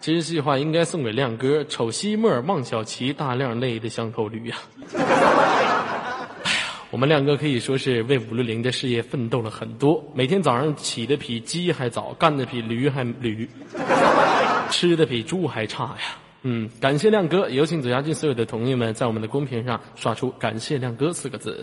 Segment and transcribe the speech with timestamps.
[0.00, 4.56] 其实这句话应该送给亮哥：丑西莫望小琪，大亮累得像头驴呀。
[4.96, 5.02] 哎
[5.62, 6.26] 呀，
[6.90, 13.46] 我们亮哥可以说是为五六零的事业奋斗了很多，每天早上起的比鸡还早，干的比驴还驴，
[14.70, 16.16] 吃的比猪还差呀。
[16.42, 21.62] 嗯，感谢亮哥，有请左家军所有的同学们在我们的公屏上刷出“感谢亮哥”四个字。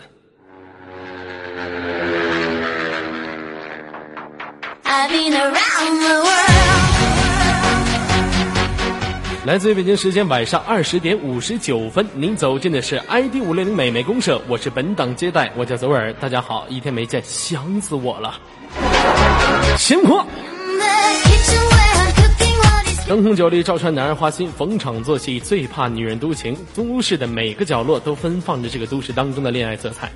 [4.83, 6.46] i been around
[9.47, 18.37] 来自于北京时间晚上二十点五十九分，您走进的是 ID 五六零美眉公社，我是本档接待，我叫左尔，大家好，一天没见，想死我了。
[19.77, 20.27] 情况。
[23.07, 26.53] 灯红酒绿，照穿男儿花心，逢场作戏，最怕女人多情。
[26.75, 30.11] 都市的每个角落都芬放着这个都市当中的恋爱色彩。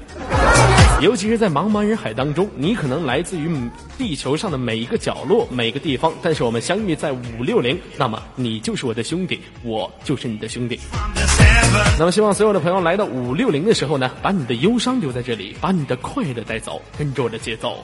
[1.01, 3.49] 尤其是在茫茫人海当中，你可能来自于
[3.97, 10.80] 地球上的每一个角落、每个地方，但是我们相遇在五六零，那么你就是我的兄弟，我就是你的兄弟。
[11.97, 17.83] 那么，希望所有的朋友来到五六零的时候呢，把你的忧伤留在这里，把你的快乐带走，跟着我的节奏。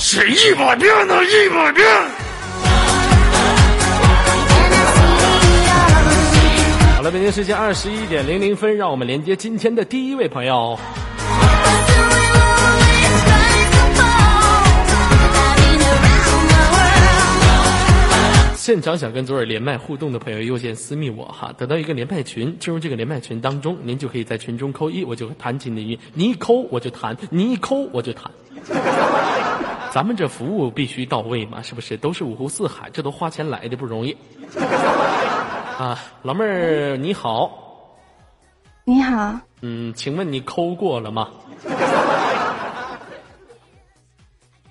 [0.00, 2.27] 是一百遍的一百遍。
[6.98, 10.76] 好了，北京时间二十一点零零分，让我们连接今天的第一位朋友。
[18.56, 28.28] 现场想跟左耳连麦互动的朋友，右键私密我哈，得到一个连麦群，进入这个连麦群当中，您就可以在群中扣一，我就会弹起你的音，你一扣我就弹，你一扣我就弹。
[29.92, 31.96] 咱们这服务必须到位嘛，是不是？
[31.96, 34.16] 都是五湖四海，这都花钱来的，不容易。
[35.78, 37.52] 啊，老妹儿你好，
[38.84, 41.28] 你好，嗯，请问你抠过了吗？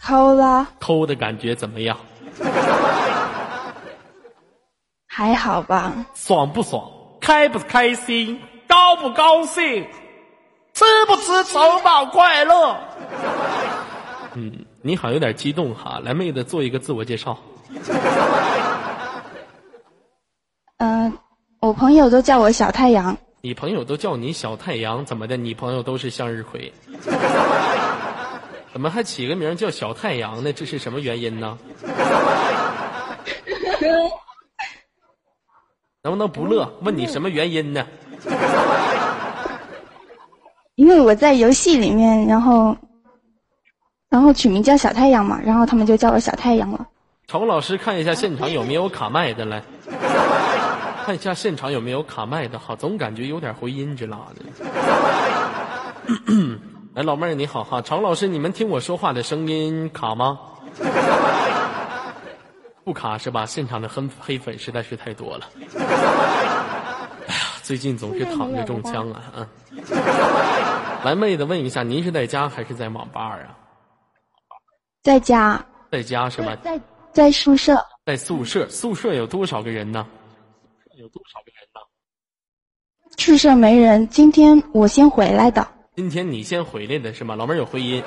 [0.01, 1.97] 抠了，抠的感觉怎么样？
[5.07, 5.93] 还好吧？
[6.13, 6.91] 爽不爽？
[7.21, 8.41] 开不开心？
[8.67, 9.87] 高不高兴？
[10.73, 12.75] 吃不吃城堡快乐？
[14.33, 16.01] 嗯，你好，有点激动哈。
[16.03, 17.37] 来，妹子做一个自我介绍。
[20.79, 21.17] 嗯、
[21.67, 25.35] 我朋友都叫我小太阳，你朋友都叫你小太阳，怎么的？
[25.35, 26.71] 你朋友都是向日葵，
[28.71, 30.53] 怎么还起个名叫小太阳呢？
[30.53, 31.57] 这是什么原因呢？
[36.01, 36.71] 能不能不乐？
[36.83, 37.85] 问你什么原因呢？
[40.75, 42.77] 因为我在游戏里面，然后，
[44.09, 46.87] 然后取名叫小太阳嘛，然后他们就叫我小太阳了。
[47.27, 49.61] 丑老师，看一下现场有没有卡麦的来，
[51.07, 54.43] 看一下现场有没有卡麦的，哈，总感觉有点回音之类的。
[56.93, 60.37] 来， 老妹儿你好哈，常老师，你们听我说话的声音卡吗？
[62.83, 63.45] 不卡是吧？
[63.45, 65.47] 现场的黑黑粉实在是太多了。
[67.25, 69.23] 哎呀，最近总是躺着中枪啊！
[69.33, 69.47] 啊，
[71.05, 73.55] 来，妹子问一下，您是在家还是在网吧啊？
[75.03, 76.53] 在家，在家是吧？
[76.61, 76.77] 在
[77.13, 80.05] 在宿舍，在宿舍，宿舍有多少个人呢？
[80.97, 81.81] 有多少个人呢？
[83.17, 84.07] 宿舍没人。
[84.07, 87.35] 今天我先回来的，今天你先回来的是吗？
[87.35, 88.03] 老妹儿有回音，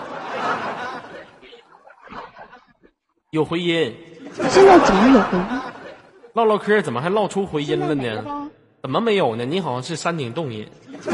[3.30, 3.94] 有回音，
[4.50, 5.46] 现在怎么有回音？
[6.32, 8.50] 唠唠嗑怎么还唠出回音了呢？
[8.82, 9.44] 怎么没有呢？
[9.44, 10.68] 你好像是山顶洞音，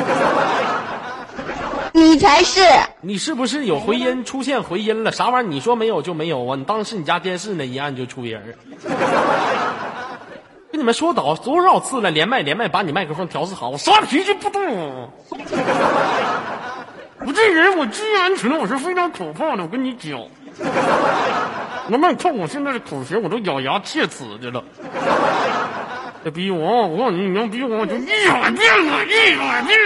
[1.93, 2.63] 你才是，
[3.03, 5.13] 你是不是有回音出现回音了？
[5.13, 5.51] 啥玩意儿？
[5.51, 6.57] 你说没有就没有啊？
[6.57, 7.67] 你当时你家电视呢？
[7.67, 8.55] 一按就出人儿。
[10.87, 12.13] 你们说倒多少次了？
[12.13, 13.71] 连麦连麦，把你麦克风调试好。
[13.71, 15.11] 我啥脾气不动？
[17.19, 19.65] 我这人，我居安全，我是非常可怕的。
[19.65, 20.13] 我跟你讲，
[21.89, 24.63] 老妹，你看我现在的口型，我都咬牙切齿的了。
[26.23, 29.77] 这逼我，我告诉你，你要逼我，我就一百遍了，一百遍。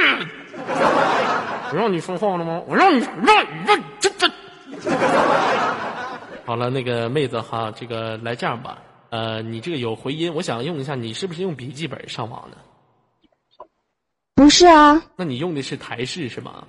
[1.73, 2.61] 我让你说话了吗？
[2.67, 4.31] 我让你让你让你这这。
[6.45, 8.77] 好了，那个妹子哈，这个来这样吧，
[9.11, 12.57] 呃，你这个有回音，我想用一下，你是不是用笔记本上网的？
[14.35, 15.03] 不是啊？
[15.17, 16.65] 那你用的是台式是吗？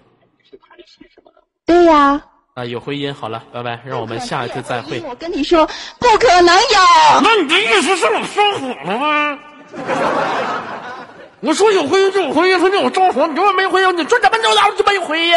[1.66, 2.22] 对呀、
[2.56, 5.00] 啊，有回音，好了，拜拜，让我们下一次再会。
[5.02, 5.66] 我跟你说，
[6.00, 7.22] 不可能有。
[7.24, 9.40] 那你的意思是我说谎了吗？
[11.42, 15.36] 我说有回音就有回音，他叫我着火，你说没回音，你说怎么着哪就没回音？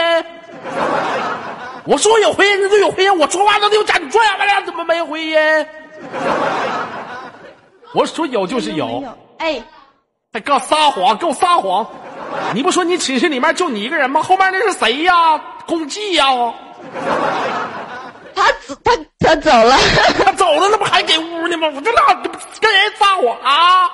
[1.84, 5.36] 我说有回音就有回音，我说话都有假，你说呀完了怎么没回音？
[7.94, 9.02] 我说有就是有，
[9.38, 9.62] 哎，
[10.32, 11.86] 还给我撒谎，给我撒谎！
[12.52, 14.22] 你不说你寝室里面就你一个人吗？
[14.22, 15.40] 后面那是谁呀？
[15.66, 16.26] 公祭呀？
[18.34, 18.44] 他
[18.82, 18.90] 他
[19.20, 19.76] 他走了。
[20.24, 21.68] 他走了，那不还给屋呢吗？
[21.74, 22.14] 我这那
[22.60, 23.88] 跟人撒谎啊！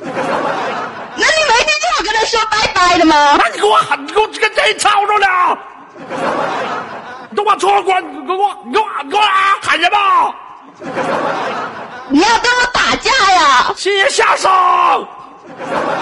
[0.02, 3.36] 那你没听见我跟他说拜拜的吗？
[3.38, 5.58] 那你给我喊，你给我跟谁吵吵呢？
[7.28, 10.34] 你都把窗户关，你给我，你给我，你给我啊喊什么？
[12.10, 13.72] 你要跟我打架呀？
[13.76, 14.50] 谢谢夏生，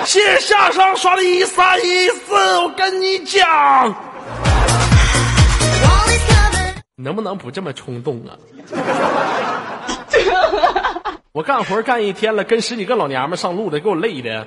[0.04, 3.94] 谢谢夏生刷的一三一四，我跟你讲.
[6.96, 8.36] 能不能不这么冲动啊？
[11.32, 14.46] 我干活干一天了，跟十几个老娘们上路的，给我累的。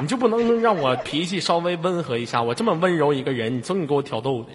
[0.00, 2.40] 你就不能让我脾气稍微温和一下？
[2.42, 4.52] 我这么温柔一个人，你总得给我挑逗的。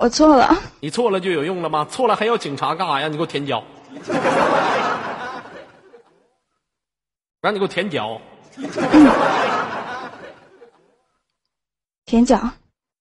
[0.00, 1.86] 我错了，你错了就有用了吗？
[1.90, 3.08] 错了还要警察干啥呀？
[3.08, 3.62] 你给我舔脚，
[7.42, 8.18] 让你给我舔脚，
[12.06, 12.40] 舔脚。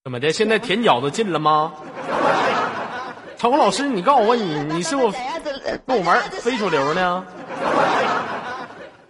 [0.03, 0.33] 怎么的？
[0.33, 1.71] 现在舔脚都进了吗？
[3.37, 5.17] 长虹老师，你告诉我你你是不是
[5.87, 7.25] 跟我玩非主流呢？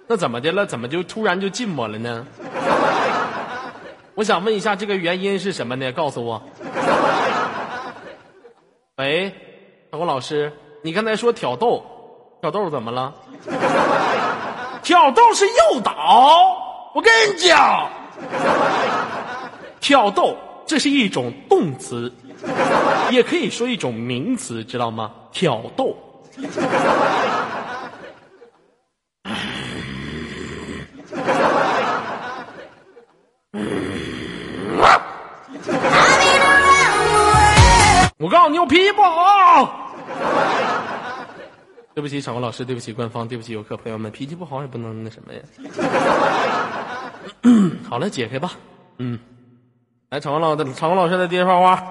[0.06, 0.64] 那怎么的了？
[0.68, 2.24] 怎么就突然就禁我了呢？
[4.14, 5.92] 我想问一下，这个原因是什么呢？
[5.92, 6.40] 告诉我。
[9.00, 9.34] 喂，
[9.94, 10.52] 小郭老师，
[10.82, 11.82] 你刚才说挑逗，
[12.42, 13.16] 挑逗怎么了？
[14.84, 17.90] 挑逗是诱导，我跟你讲，
[19.80, 20.36] 挑逗
[20.66, 22.12] 这是一种动词，
[23.10, 25.10] 也可以说一种名词，知道吗？
[25.32, 25.96] 挑逗。
[38.22, 39.94] 我告诉你，我脾气不好。
[41.94, 45.40] 对不起，场控老师，对不起官方，对不起游客朋友们，脾气不好也不能那什么呀。
[47.90, 48.52] 好了，解开吧。
[48.98, 49.18] 嗯，
[50.10, 51.82] 来，场控老的场控老师的电话花。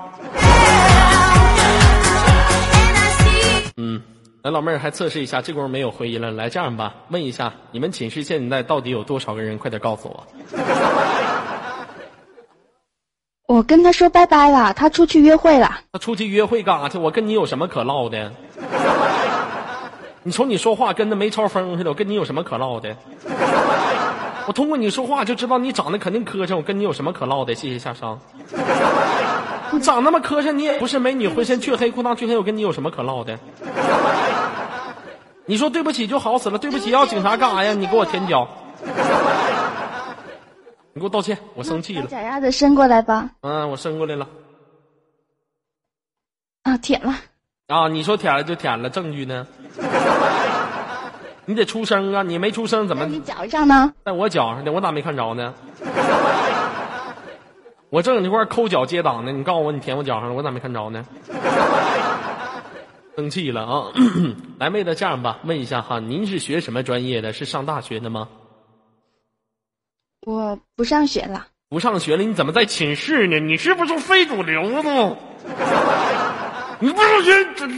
[3.78, 4.02] 嗯，
[4.42, 6.30] 来，老妹儿还测试一下，这功夫没有回音了。
[6.30, 9.56] 来，这样吧，问一下，你们寝室现在到底有多少个人？
[9.56, 10.26] 快点告诉我。
[13.48, 15.80] 我跟他说拜拜了，他出去约会了。
[15.90, 16.98] 他出去约会干啥去？
[16.98, 18.30] 我跟你有什么可唠的？
[20.22, 22.94] 你瞅你说话跟那没超风似的，我跟你有什么可唠的？
[24.46, 27.54] 我通过你说话就知道你长得肯定磕碜，我跟你有什么可唠的？
[27.54, 28.20] 谢谢夏商。
[29.70, 33.38] 你长那么磕碜，你也不是美女，浑身黢黑，裤裆黢黑，我跟你有什么可唠的？
[35.46, 37.72] 你说对不起就好死了，对不起要警察干啥呀？
[37.72, 38.46] 你给我舔脚，
[40.98, 42.04] 你给我道歉，我生气了。
[42.08, 43.30] 脚丫子伸过来吧。
[43.42, 44.26] 嗯，我伸过来了。
[46.64, 47.14] 啊，舔了。
[47.68, 49.46] 啊，你说舔了就舔了，证据呢？
[51.46, 52.24] 你得出声啊！
[52.24, 53.94] 你没出声怎么你脚上呢？
[54.04, 54.72] 在我脚上呢？
[54.72, 55.54] 我咋没看着呢？
[57.90, 61.04] 我正这块抠脚接档呢，你告诉我你舔我脚上了，我咋没看着呢？
[63.14, 63.92] 生气了啊！
[64.58, 67.32] 来，妹子，这样吧，问一下哈，您是学什么专业的？
[67.32, 68.28] 是上大学的吗？
[70.22, 71.46] 我不上学了。
[71.70, 73.38] 不上学了，你怎么在寝室呢？
[73.38, 75.16] 你是不是非主流呢？
[76.80, 77.32] 你不上学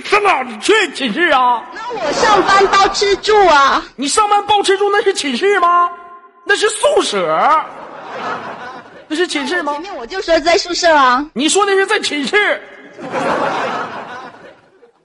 [0.04, 1.64] 上哪去寝室啊？
[1.74, 3.82] 那我上班包吃住啊。
[3.96, 5.90] 你上班包吃住那是寝室吗？
[6.44, 7.64] 那是宿舍，
[9.08, 9.82] 那是寝室吗前？
[9.82, 12.62] 面我就说在宿舍啊，你说的是在寝室，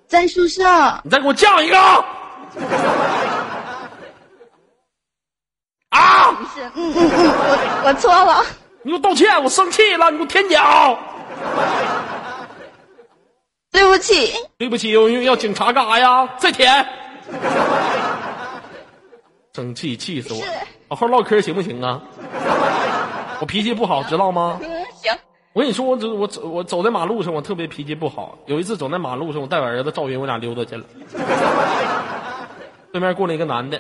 [0.08, 0.64] 在宿舍。
[1.04, 2.06] 你再给我降一个啊！
[6.34, 8.44] 不是，嗯嗯嗯，我我错了。
[8.84, 10.98] 你给我道歉，我生气了，你给我舔脚。
[13.72, 16.28] 对不起，对不起，要要警察干啥呀？
[16.38, 16.86] 再舔。
[19.54, 20.42] 生气，气死我！
[20.90, 22.02] 好好唠嗑行不行啊？
[23.40, 24.60] 我脾气不好，知道吗？
[24.62, 25.12] 嗯，行。
[25.54, 28.38] 我跟你说，我走我走我走在马路上，我特别脾气不好。
[28.46, 30.84] 有一次走在马路上，我带我儿子赵云，我俩溜达去了。
[32.92, 33.80] 对面过来一个男的，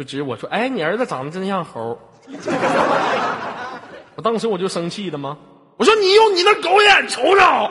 [0.00, 1.98] 就指我说：“哎，你儿子长得真像猴。”
[4.16, 5.36] 我当时我就生气了吗？
[5.76, 7.70] 我说：“你用你那狗眼瞅瞅，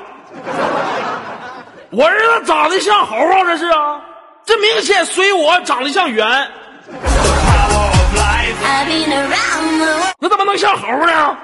[1.89, 3.99] 我儿子长得像猴啊，这是啊，
[4.45, 6.23] 这明显随我长得像圆
[8.63, 11.35] ，I've been around the world 那怎么能像猴呢？”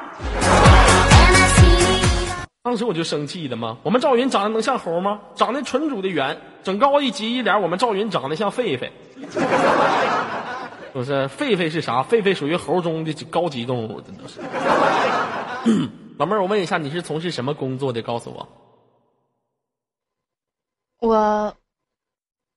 [2.62, 5.20] 当时我就生气的吗，我们赵云长得能像猴吗？
[5.34, 8.88] 长得纯主的猿，整高一级一点，我们赵云长得像狒狒。
[10.96, 12.04] 不是，狒狒是啥？
[12.04, 14.40] 狒狒属于猴中的高级动物，真的是。
[16.18, 18.02] 老妹儿，我问一下，你是从事什么工作的？
[18.02, 18.48] 告诉我。
[21.02, 21.54] 我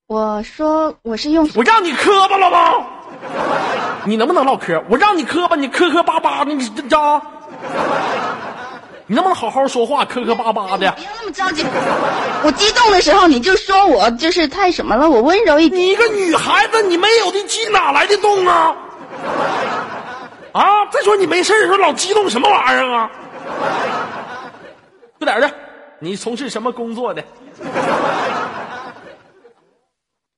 [0.07, 2.87] 我说我是用我让你磕巴了吗？
[4.05, 4.81] 你能不能唠嗑？
[4.89, 6.97] 我让你磕巴，你磕磕巴巴的，你这这。
[9.09, 10.91] 你能不能好好说话，磕磕巴巴的？
[10.91, 11.65] 别那么着急。
[12.45, 15.81] 我激动的时候你就说我就是太什么了，我温柔一点。
[15.81, 18.75] 你一个女孩子，你没有的激哪来的动啊？
[20.53, 20.85] 啊！
[20.91, 23.09] 再说你没事儿的时候老激动什么玩意儿啊？
[25.17, 25.51] 快点儿的，
[25.99, 27.23] 你从事什么工作的？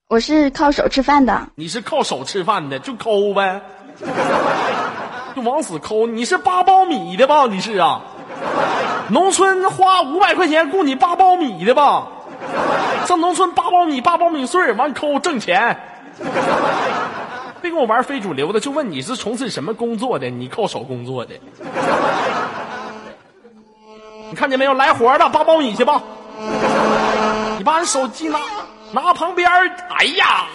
[0.08, 3.62] 我是靠手吃饭的，你是靠手吃饭的，就抠呗，
[5.36, 6.08] 就往死抠。
[6.08, 7.48] 你是扒苞米的吧？
[7.48, 8.02] 你是啊？
[9.10, 12.08] 农村花五百块钱雇你扒苞米的吧？
[13.06, 15.78] 上农村扒苞米、扒苞米穗儿，完抠挣钱。
[17.62, 20.30] 别跟我玩非主流的，就问你是从事什么工作的？
[20.30, 21.36] 你靠手工作的？
[24.30, 24.74] 你看见没有？
[24.74, 26.02] 来活的，扒苞米去吧。
[27.58, 28.40] 你把你手机拿
[28.92, 29.48] 拿旁边，
[29.90, 30.46] 哎呀，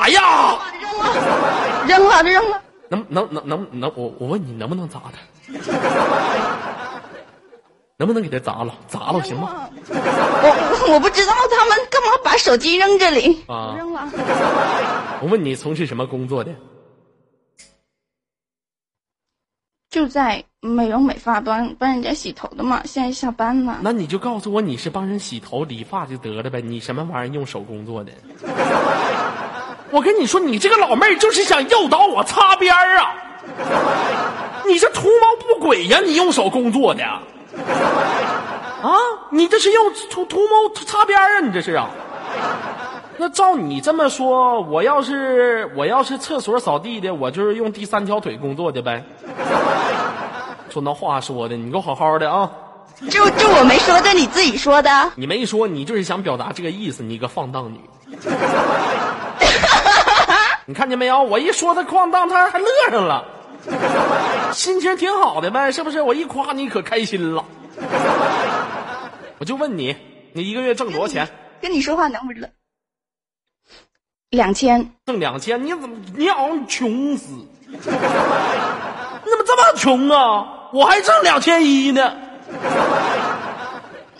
[0.00, 0.58] 哎呀，
[1.86, 2.60] 扔了扔了扔了。
[2.88, 5.18] 能能能能能，我我问你能不能砸他？
[7.96, 8.74] 能不能给他砸了？
[8.86, 9.68] 砸了行吗？
[9.90, 13.42] 我我不知道他们干嘛把手机扔这里。
[13.48, 14.08] 啊扔了。
[15.20, 16.54] 我问你从事什么工作的？
[19.90, 23.80] 就在美容美发帮帮人家洗头的嘛，现在下班了。
[23.82, 28.12] 那你就告诉我你是帮人洗头理发就得了呗，你什么玩意儿用手工作的？
[29.90, 33.14] 我跟你说，你这个老妹儿就是想诱导我擦边儿啊！
[34.66, 37.22] 你这图谋不轨呀、你用手工作的啊？
[39.30, 41.40] 你这是用图图谋擦边儿啊？
[41.40, 41.88] 你这是啊？
[43.16, 49.02] 那照你这么说，我要是我要是厕所扫地的，我就是用第三条腿工作的呗。
[50.70, 52.50] 说那话说的，你给我好好的啊！
[53.10, 54.90] 就就我没说，这你自己说的。
[55.14, 57.80] 你没说，你就是想表达这个意思，你个放荡女。
[60.68, 61.22] 你看见没有？
[61.22, 63.24] 我一说他哐当，他还乐上了，
[64.52, 66.02] 心情挺好的呗，是不是？
[66.02, 67.42] 我一夸你可开心了。
[69.38, 69.96] 我就问你，
[70.34, 71.26] 你一个月挣多少钱？
[71.62, 72.50] 跟你说话能不能？
[74.28, 75.64] 两千，挣两千？
[75.64, 77.32] 你怎么你好像穷死？
[77.66, 80.68] 你怎么这么穷啊？
[80.74, 82.14] 我还挣两千一呢。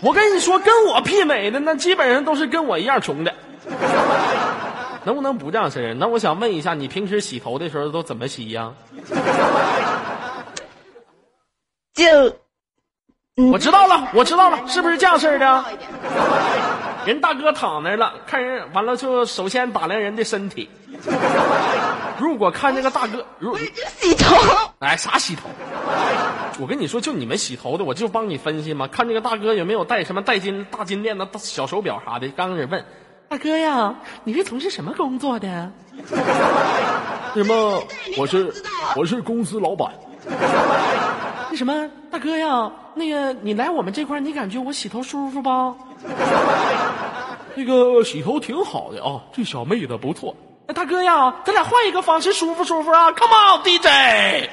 [0.01, 3.31] 我跟你说，跟我媲美的那基本上都是跟我一样穷的。
[5.09, 5.95] 能不能不这样式儿？
[5.95, 8.71] 那我想问一下，你平时洗头的时候都怎么洗呀？
[11.95, 12.05] 就，
[13.35, 15.65] 嗯，我知道了，我知道了，是不是这样式儿的？
[17.07, 20.69] 人大哥躺那儿了，看人完了就首先打量人的身体。
[22.19, 24.35] 如果看这个大哥，如洗头。
[24.77, 25.49] 哎啥洗头？
[26.59, 28.87] 我跟你说，就你们洗头的，我就帮你分析嘛。
[28.87, 32.27] 看这个大哥有没有戴什么戴金大金链子、小手表啥的。
[32.27, 32.85] 刚开始问
[33.29, 33.93] 大哥呀，
[34.23, 35.71] 你是从事什么工作的？
[37.35, 37.83] 什么？
[38.17, 38.51] 我是
[38.95, 39.91] 我是公司老板。
[41.51, 45.75] 那什么，大哥呀，那个你来我们这块儿，你感觉我洗头舒服吧？
[47.53, 50.35] 那个洗头挺好的啊，这小妹子不错。
[50.67, 54.49] 那大哥呀，咱俩换一个方式舒服舒服啊！Come on DJ。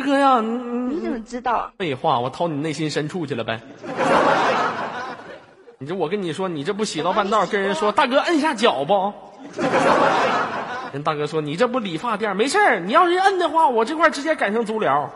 [0.00, 1.70] 大哥呀，你怎么知道啊？
[1.76, 3.60] 废话，我掏你内心深处去了呗。
[5.76, 9.12] 你这我跟你说，你这不洗到半道，跟人说大哥摁下脚不？
[10.94, 15.10] 人大哥说你这不理发店，没事儿，你要是摁的话，我这块儿直接改成足疗。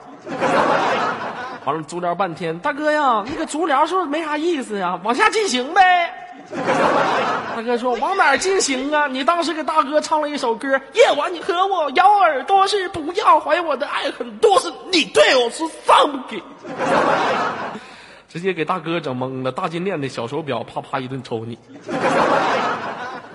[1.65, 5.01] 完了足疗半天，大哥呀，那个足疗是不是没啥意思呀？
[5.03, 6.24] 往下进行呗。
[7.57, 9.07] 大哥说往哪儿进行啊？
[9.07, 16.43] 你当时给大哥唱了一首歌，夜晚你和我咬耳朵是不要怀我的爱很多，是你对我是放不给。
[18.29, 21.57] 直接给大哥整懵了，大金链子、小手表，啪啪一顿抽你。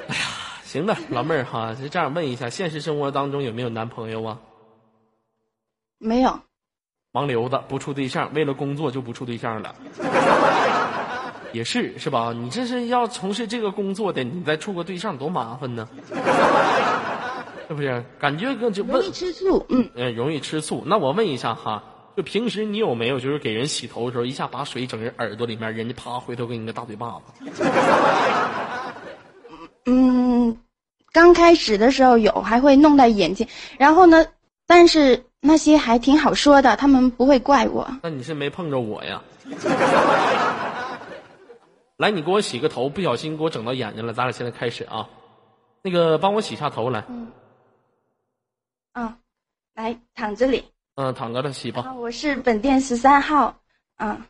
[0.09, 0.21] 哎呀，
[0.65, 4.37] 行了，老妹儿哈，就这样问一下，现实生活当中有没有男朋友啊？
[5.97, 6.41] 没有，
[7.13, 9.73] 盲流子不处对象，为了工作就不处对象了。
[11.51, 12.33] 也是是吧？
[12.33, 15.87] 你这是要从事这个工作的，你再处个对象多麻烦呢，
[17.67, 18.03] 是不是？
[18.19, 19.65] 感觉跟就问容易，吃醋。
[19.69, 20.83] 嗯，呃，容易吃醋。
[20.85, 21.83] 那我问一下哈，
[22.15, 27.63] 就平时你有没有就是给人洗头的时候，一下把水整人耳朵里面，人家啪回头给你个大嘴巴子？
[29.85, 30.57] 嗯，
[31.11, 34.25] 刚开始的时候有，还会弄到眼睛，然后呢，
[34.67, 37.89] 但是那些还挺好说的，他们不会怪我。
[38.03, 39.21] 那你是没碰着我呀？
[41.99, 45.09] 来，你给我洗个头，不小心给我整到眼睛了，咱俩现在开始啊。
[45.81, 47.03] 那个，帮我洗下头来，
[48.93, 49.17] 啊，
[49.75, 50.63] 来躺这里。
[50.95, 51.83] 嗯，躺着了，洗吧。
[51.85, 53.55] 啊，我是本店十三号。
[53.97, 54.23] 嗯，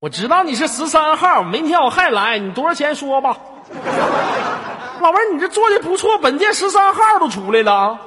[0.00, 3.36] 我知道你是十三号，明天我还来，你多少钱说吧？
[5.02, 8.00] 老妹儿，你这做的不错，本店十三号都出来了。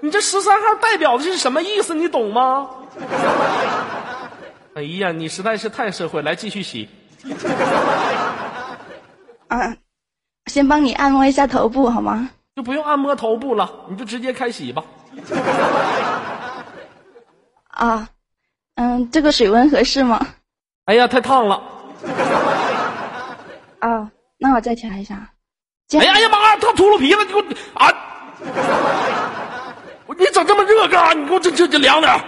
[0.00, 1.94] 你这十三号代表的是什么意思？
[1.94, 2.68] 你懂吗？
[4.76, 6.86] 哎呀，你实在是太社会，来继续洗。
[9.48, 9.74] 啊，
[10.48, 12.28] 先帮你按摩一下头部好吗？
[12.54, 14.84] 就不用按摩头部了，你就直接开洗吧。
[17.72, 18.06] 啊，
[18.74, 20.20] 嗯，这个水温合适吗？
[20.84, 21.62] 哎呀，太烫了！
[23.80, 25.14] 啊，那我再调一下。
[25.98, 27.24] 哎呀哎呀妈呀，烫秃噜皮了！
[27.24, 27.42] 你给我
[27.80, 27.90] 啊！
[30.06, 31.14] 我你整这么热干啥？
[31.14, 32.20] 你给我这这这凉点儿。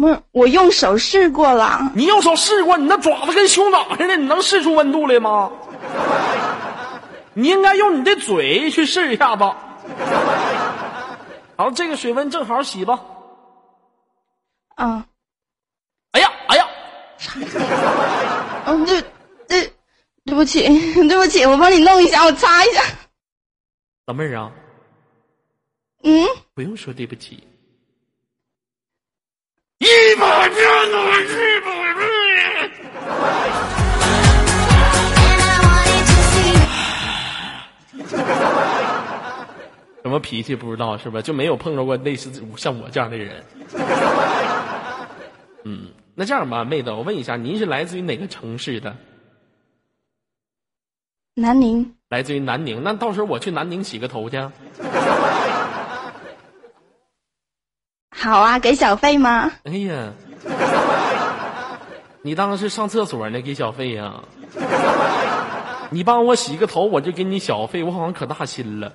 [0.00, 1.92] 不是，我用手试过了。
[1.94, 5.50] 你用手试过，你那爪子跟熊掌似的，你能试出温度来吗？
[7.34, 9.44] 你应该用你的嘴去试一下子。
[11.56, 13.00] 好，这个水温正好洗吧。
[14.76, 15.06] 啊，
[16.12, 16.66] 哎呀哎呀，
[18.66, 19.02] 嗯，对
[19.46, 19.72] 对，
[20.24, 20.62] 对不起，
[21.06, 22.82] 对不起，我帮你弄一下，我擦一下。
[24.06, 24.50] 老妹儿啊，
[26.02, 27.46] 嗯，不用说对不起。
[40.02, 41.22] 什么脾气不知道是吧？
[41.22, 43.44] 就没有碰着过类似像我这样的人。
[45.64, 48.96] 嗯，那这样吧，妹子，我问一下，您是来自于哪个城市的？
[51.34, 52.82] 南宁，来自于南宁。
[52.82, 54.36] 那到时候我去南宁洗个头去。
[58.22, 59.50] 好啊，给小费吗？
[59.64, 60.12] 哎呀，
[62.20, 64.12] 你当是上厕所呢，给小费呀、
[65.88, 68.92] 你帮我洗个头，我就给你小费，我好像可大心了。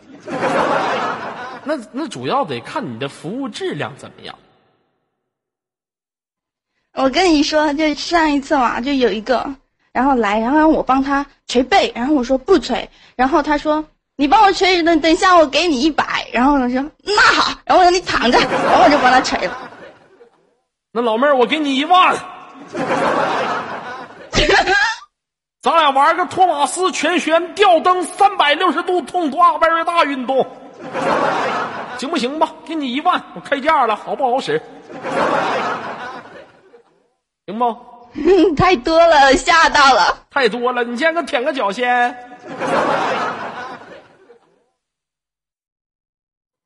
[1.63, 4.35] 那那主要得看你的服务质量怎么样。
[6.93, 9.55] 我跟你说，就上一次嘛，就有一个，
[9.91, 13.83] 然后来，然后让我帮他捶背，然后我说不捶，然后他说
[14.17, 19.57] 你帮我捶，等等一下我给你一百，然后我说那好，然后我说你躺着，然后我就帮他捶了。
[20.93, 22.15] 那老妹儿，我给你一万，
[25.61, 30.47] 咱俩玩个托马斯全旋吊灯三百六十度痛抓 very 大运动，
[31.97, 32.49] 行不行吧？
[32.65, 34.61] 给你一万，我开价了，好不好使？
[37.47, 37.75] 行不？
[38.55, 40.17] 太多了，吓到了。
[40.29, 42.15] 太多了，你先给舔个脚先。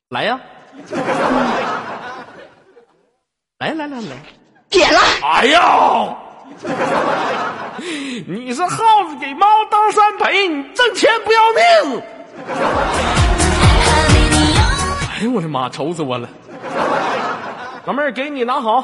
[0.09, 0.39] 来呀！
[3.59, 4.17] 来来来来！
[4.69, 6.17] 点了，哎呀！
[8.27, 12.01] 你是耗子给猫当三陪，你挣钱不要命！
[15.19, 16.27] 哎呦我的妈，愁死我了！
[17.85, 18.77] 老妹儿，给你拿好，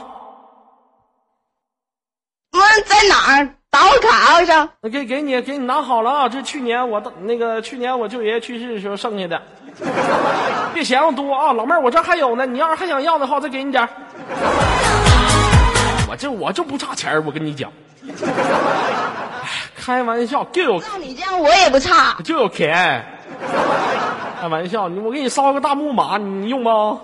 [2.52, 3.55] 问在哪儿？
[3.76, 4.70] 打我卡上。
[4.80, 6.30] 那给给你给你拿好了啊！
[6.30, 9.42] 这去年我的那个去年我舅爷去世的时候剩下的，
[10.74, 11.52] 别嫌我多啊！
[11.52, 13.90] 老妹儿，我这还有呢，你要是还想要的话，再给你点儿。
[16.08, 17.70] 我这我就不差钱儿我跟你讲。
[18.08, 22.16] 哎，开玩笑，就有像你这样我也不差。
[22.24, 23.04] 就有钱。
[24.40, 26.98] 开玩笑，你我给你烧个大木马，你你用吗？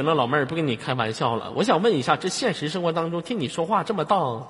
[0.00, 1.52] 行了，老妹儿，不跟你开玩笑了。
[1.54, 4.48] 我想问一下，这现实生活当中听你说话这么荡，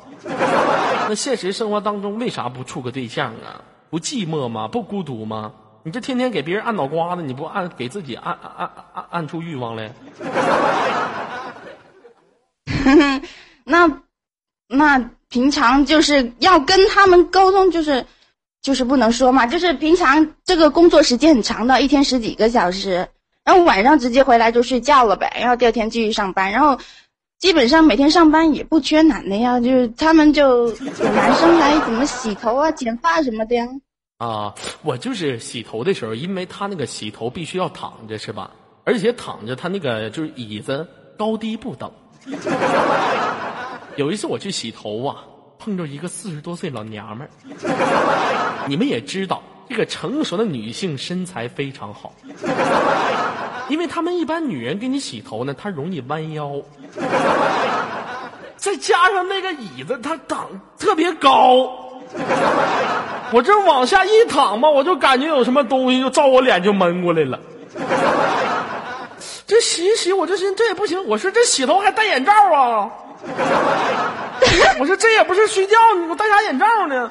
[1.08, 3.62] 那现实生活当中为啥不处个对象啊？
[3.90, 4.68] 不寂寞吗？
[4.68, 5.52] 不孤独吗？
[5.82, 9.92] 你这天天给别人按脑瓜子，你不按给自己按按按按出欲望来？
[13.64, 14.02] 那
[14.68, 18.06] 那平常就是要跟他们沟通，就是
[18.62, 23.08] 就是不能说嘛，就是平常这个工作时间很长的，一天十几个小时，
[23.50, 26.78] 然后晚上直接回来就睡觉了呗，然后第二天继续上班，然后
[27.40, 30.70] 基本上每天上班也不缺男的呀，就是他们就
[31.02, 33.66] 男生来怎么洗头啊、剪发什么的呀。
[34.18, 38.52] 啊，我就是洗头的时候，因为他那个洗头必须要躺着，是吧？
[38.84, 40.86] 而且躺着，他那个就是椅子
[41.18, 41.90] 高低不等。
[43.96, 45.24] 有一次我去洗头啊，
[45.58, 47.30] 碰着一个四十多岁老娘们儿。
[48.68, 52.12] 你们也知道，这个成熟的女性身材非常好，
[53.70, 56.61] 因为他们一般女人给你洗头呢，她容易弯腰，
[58.56, 61.70] 再加上那个椅子它挡特别高。
[63.33, 67.38] 我这往下一躺吧，我就感觉有什么东西就照我脸就闷过来了。
[69.46, 72.90] 这洗一洗，我就寻思这也不行，我说这洗头还戴眼罩啊？
[74.80, 77.11] 我说这也不是睡觉，你给我戴啥眼罩呢？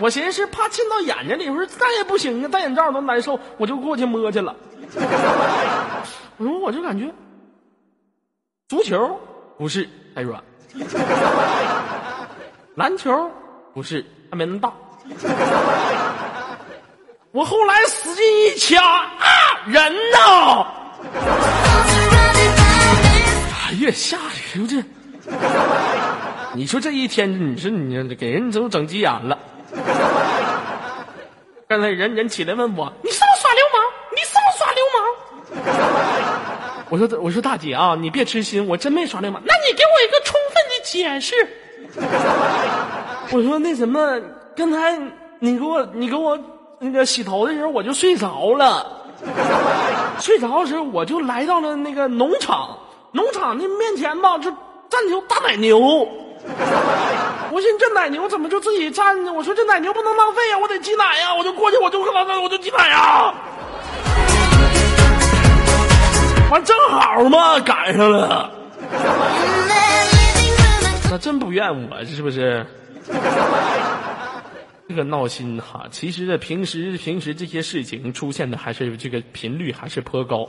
[0.00, 4.54] 我寻思是怕进到眼睛里，我说戴也不行啊，戴眼罩都难受，我就过去摸去了。
[6.38, 7.12] 我说我就感觉
[8.68, 9.18] 足球
[9.56, 10.42] 不是太软，
[12.74, 13.10] 篮球
[13.74, 14.72] 不是，还没那么大。
[17.32, 19.18] 我后来使劲一掐啊，
[19.66, 20.18] 人呢？
[23.50, 24.82] 啊，越下去就这，
[26.54, 29.38] 你说这一天，你说你给人都整急眼了。
[31.68, 33.82] 刚才人人起来问我，你是不是耍流氓？
[34.10, 35.04] 你是不是耍流氓？
[36.90, 39.42] 我说我说大姐啊，你别痴心，我真没耍流氓。
[39.44, 41.34] 那你给我一个充分的解释。
[43.30, 44.18] 我说那什么，
[44.56, 44.98] 刚才
[45.38, 46.38] 你给我你给我
[46.78, 48.86] 那个洗头的时候，我就睡着了。
[50.18, 52.78] 睡着的时候，我就来到了那个农场，
[53.12, 54.50] 农场那面前吧，就
[54.88, 55.78] 站条大奶牛。
[57.50, 59.32] 我寻思这奶牛怎么就自己站呢？
[59.32, 61.34] 我说这奶牛不能浪费呀，我得挤奶呀！
[61.34, 63.34] 我就过去，我就跟老奶，我就挤奶呀。
[66.50, 68.50] 完正好嘛，赶上了。
[71.10, 72.66] 那真不怨我，是不是？
[74.88, 80.48] 这个闹心哈，其实呢，平时平时这些事情出现的还是这个频率还是颇高。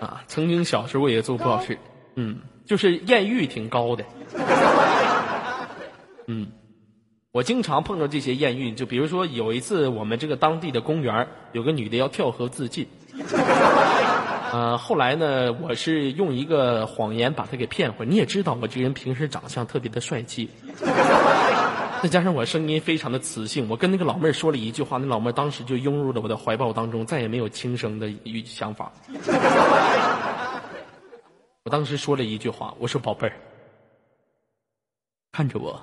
[0.00, 1.78] 啊，曾经小时候也做不好事，
[2.14, 4.04] 嗯，就是艳遇挺高的。
[6.26, 6.46] 嗯，
[7.32, 12.88] 我经常碰到这些艳遇，就比如说有一次我们这个当地的公园有个女的要跳河自尽。
[14.52, 18.06] 呃，后来呢，我是用一个谎言把她给骗回。
[18.06, 20.48] 你也知道，我这人平时长相特别的帅气，
[22.02, 28.92] 再加上我声音非常的磁性，我跟那个老妹儿说了一句话，那老妹儿当时就拥入了我的怀抱当中，再也没有轻生的语想法。
[31.64, 33.32] 我当时说了一句话，我说：“宝贝儿，
[35.32, 35.82] 看着我，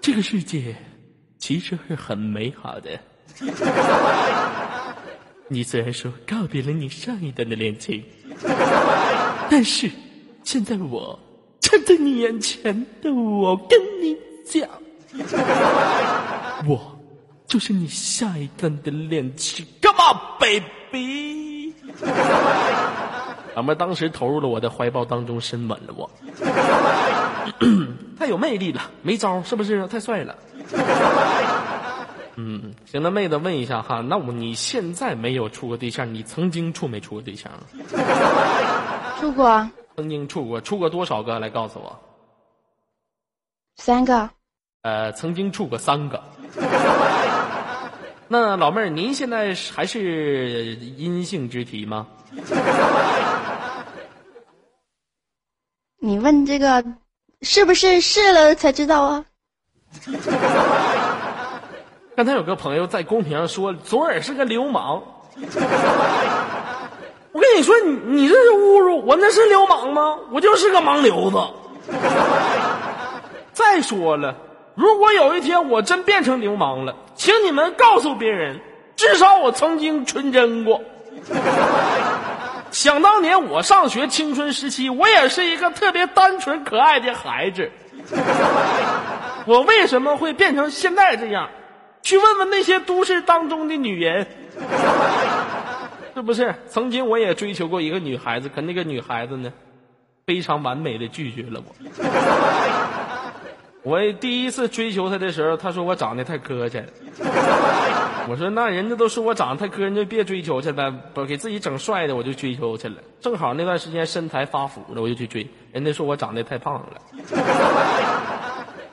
[0.00, 0.74] 这个世界
[1.38, 2.90] 其实是很美好的。”
[5.52, 8.02] 你虽然说告别了你上一段的恋情，
[9.50, 9.90] 但是
[10.44, 11.18] 现在我
[11.60, 14.66] 站在你眼前的我跟你讲，
[16.66, 16.98] 我
[17.46, 21.74] 就是你下一段的恋情，Come on baby。
[23.54, 26.10] 老妹儿当时投入了我的怀抱当中，深吻了我
[28.18, 29.86] 太有魅力了，没招是不是？
[29.88, 30.34] 太帅了。
[32.36, 37.52] 嗯，行，那妹子问一下哈，那我你现在没有处过对象，你曾经处没处过对象？
[39.20, 41.38] 处过啊曾经处过，处过多少个？
[41.38, 42.00] 来告诉我。
[43.76, 44.30] 三个，
[44.82, 46.22] 呃，曾经处过三个。
[48.28, 52.06] 那老妹儿，您现在还是阴性之体吗？
[55.98, 56.82] 你问这个
[57.42, 59.24] 是不是试了才知道啊？
[62.14, 65.02] 刚才有个朋友在公屏上说左耳是个流氓，
[67.32, 70.18] 我跟你说，你你这是侮辱我，那是流氓吗？
[70.30, 71.38] 我就是个盲流子。
[73.54, 74.34] 再说了，
[74.74, 78.60] 如果有一天我真变成流氓了，请你们告诉别人，
[78.94, 80.82] 至少我曾经纯真过。
[82.70, 87.70] 想当年我上学青春时期，我也是一个特别单纯可爱的孩子。
[89.46, 91.48] 我为什么会变成现在这样？
[92.02, 94.26] 去问问那些都市当中的女人，
[96.14, 96.54] 是不是？
[96.68, 99.52] 曾经我也追求过一个女孩子，可那个女孩子呢，
[100.26, 101.74] 非常完美的拒绝了我。
[103.84, 106.84] 我第一次追求她的时候，她说我长得太磕碜。
[108.28, 112.96] 我说那人家都说我长得太磕碜，就别追求去了，不给自己整帅的，我就追求去了。
[113.20, 115.44] 正好那段时间身材发福了，我就去追。
[115.72, 117.00] 人家说我长得太胖了。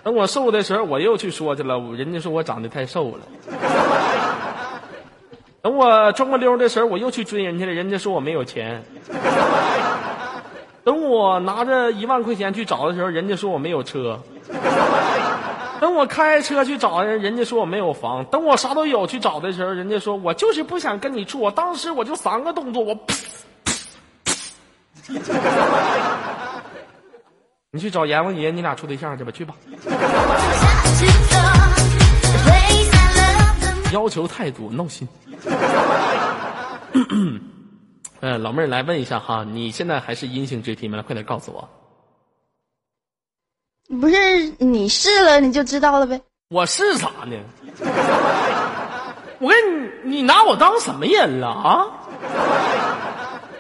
[0.04, 3.20] 等我瘦的时候，我又去说去了，人家说我长得太瘦了。
[5.62, 8.84] 等我装个溜的时候，我又去追人家了，人家说我没有钱。
[10.86, 14.20] 等我拿着一万块钱去找的时候，人家说我没有车。
[15.82, 18.24] 等我开车去找人，人家说我没有房。
[18.26, 21.40] 等我啥都有去找的时候，人家说我就是不想跟你处。
[21.40, 22.98] 我当时我就三个动作，我。
[27.72, 29.54] 你去找阎王爷，你俩处对象去吧，去吧。
[33.94, 35.08] 要求太多，闹心。
[38.22, 41.04] 嗯， 老妹儿来问一下哈，你现在还是阴性之体吗？
[41.06, 41.70] 快点告诉我。
[44.02, 44.16] 不是
[44.58, 46.20] 你试了你就知道了呗？
[46.50, 47.38] 我试啥呢？
[49.38, 51.86] 我跟你，你拿我当什么人了啊？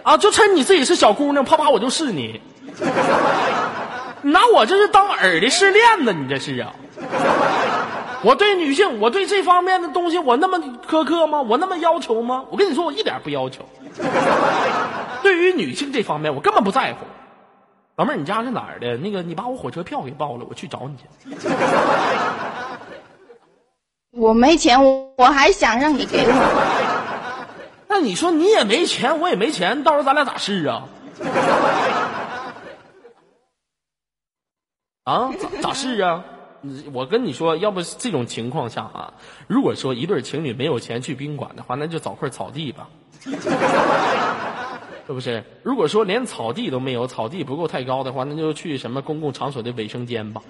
[0.01, 2.41] 啊，就趁你自己是小姑娘，啪啪我就试你。
[4.21, 6.13] 你拿我这是当耳的试炼呢？
[6.13, 6.73] 你这是啊？
[8.21, 11.41] 我对女性，我对这方面的东西，我那么苛刻吗？
[11.41, 12.43] 我那么要求吗？
[12.49, 13.63] 我跟你说，我一点不要求。
[15.23, 16.99] 对于女性这方面，我根本不在乎。
[17.95, 18.97] 老妹儿，你家是哪儿的？
[18.97, 21.05] 那个你把我火车票给报了，我去找你去。
[24.11, 26.33] 我没钱，我我还想让你给我。
[27.87, 30.83] 那你说你也没钱，我也没钱，到时候咱俩咋试啊？
[35.09, 36.23] 啊，咋咋试啊？
[36.93, 39.13] 我跟你说，要不这种情况下啊，
[39.47, 42.87] 如果说一对情侣没有钱去宾馆的话，那就找块草地吧，
[43.23, 43.31] 是
[45.11, 45.43] 不是？
[45.63, 50.43] 如果说连草地都没有，草地不够太高的话，那就去什么公共场所的卫生间吧，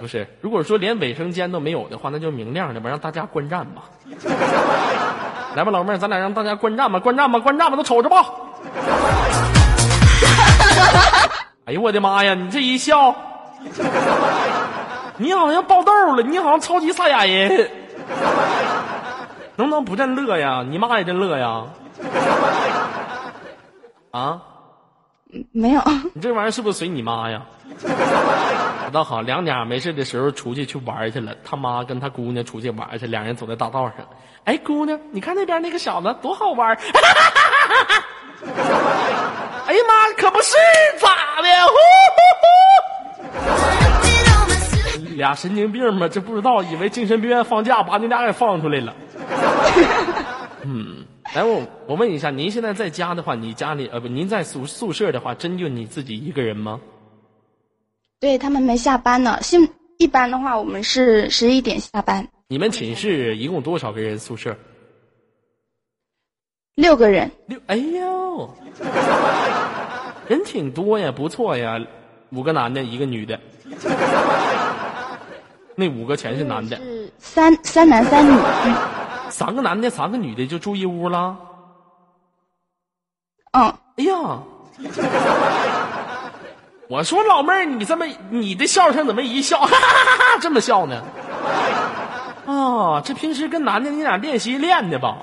[0.00, 0.26] 不是？
[0.40, 3.84] 如果说连卫生间都没有的话，那就明亮的吧，让大家观战吧。
[5.54, 8.24] 来吧，老妹儿，咱俩让大家观战吧，观战吧，观战吧，都瞅着吧。
[11.70, 12.34] 哎呦我的妈呀！
[12.34, 13.14] 你这一笑，
[15.18, 17.70] 你好像爆痘了，你好像超级赛亚人，
[19.54, 20.64] 能不能不真乐呀？
[20.68, 21.62] 你妈也真乐呀？
[24.10, 24.42] 啊，
[25.52, 25.80] 没有，
[26.12, 27.40] 你这玩意儿是不是随你妈呀？
[27.86, 33.94] 我倒好，两家没事的时候出去去玩去了，他妈跟他姑娘出去玩去，两人走在大道上。
[34.42, 36.76] 哎，姑娘，你看那边那个小子多好玩！
[39.66, 40.56] 哎呀妈，可不是
[40.98, 41.08] 咋
[41.42, 41.48] 的？
[41.66, 41.74] 呼
[42.16, 42.20] 呼
[45.06, 48.94] 呼俩神经病嘛，这不知道，以为精神病院放假，把你俩给放出来了。
[50.64, 56.80] 嗯，来我我问一下，您现在在家的话，你家里呃不，您在宿宿舍的话，真就你自己一个人吗？
[58.18, 59.38] 对他们没下班呢。
[59.42, 64.56] 现一般的话，我们是十一点下班，你们寝室一共多少个人宿舍？
[66.74, 67.30] 六个人。
[67.46, 68.50] 六，哎呦，
[70.28, 71.78] 人挺多呀，不错呀，
[72.30, 73.38] 五个男的，一个女的。
[75.76, 78.32] 那五个全是男的，是三三男三女。
[78.64, 78.74] 嗯
[79.30, 81.36] 三个男的，三个女的就住一屋了。
[83.52, 84.12] 嗯，哎呀，
[86.88, 91.00] 我说老妹儿，你这么你的笑声怎么一笑，哈哈哈哈这么笑呢？
[92.44, 95.18] 啊，这平时跟男的你俩练习练的吧？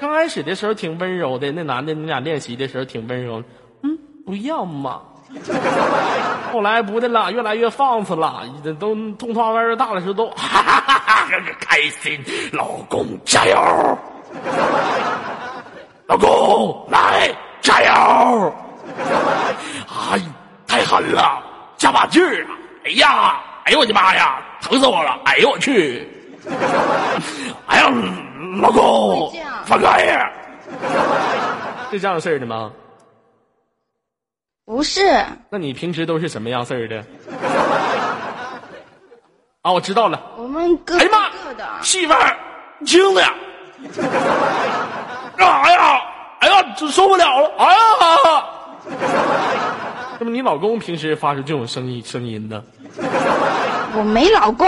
[0.00, 3.42] 刚开始的时候挺温柔的，那男的你俩练习的时候挺温柔，
[3.82, 5.00] 嗯，不要嘛。
[6.52, 11.28] 后来不的了，越来越放肆了，这都通话味儿大的时候都哈哈哈哈
[11.60, 12.18] 开心，
[12.52, 13.98] 老公加油，
[16.08, 17.30] 老公来
[17.60, 18.54] 加油，
[19.88, 20.18] 哎，
[20.66, 21.42] 太狠了，
[21.76, 22.50] 加把劲儿啊！
[22.86, 25.18] 哎呀，哎呦我的妈呀，疼死我了！
[25.26, 26.08] 哎呦我去！
[27.66, 27.92] 哎呀，
[28.60, 30.30] 老公会这样放开呀！
[31.90, 32.70] 是这样事儿的吗？
[34.64, 36.98] 不是，那你平时都是什么样事儿的？
[39.62, 40.20] 啊，我知道了。
[40.36, 41.30] 我们各哎呀妈。
[41.82, 42.36] 媳妇儿，
[42.78, 43.34] 你听着呀！
[45.36, 46.00] 干 啥呀？
[46.40, 47.50] 哎呀，这受不了了！
[47.58, 47.78] 哎呀！
[50.20, 52.62] 那么你老公平时发出这种声音声音呢？
[53.96, 54.66] 我没老公，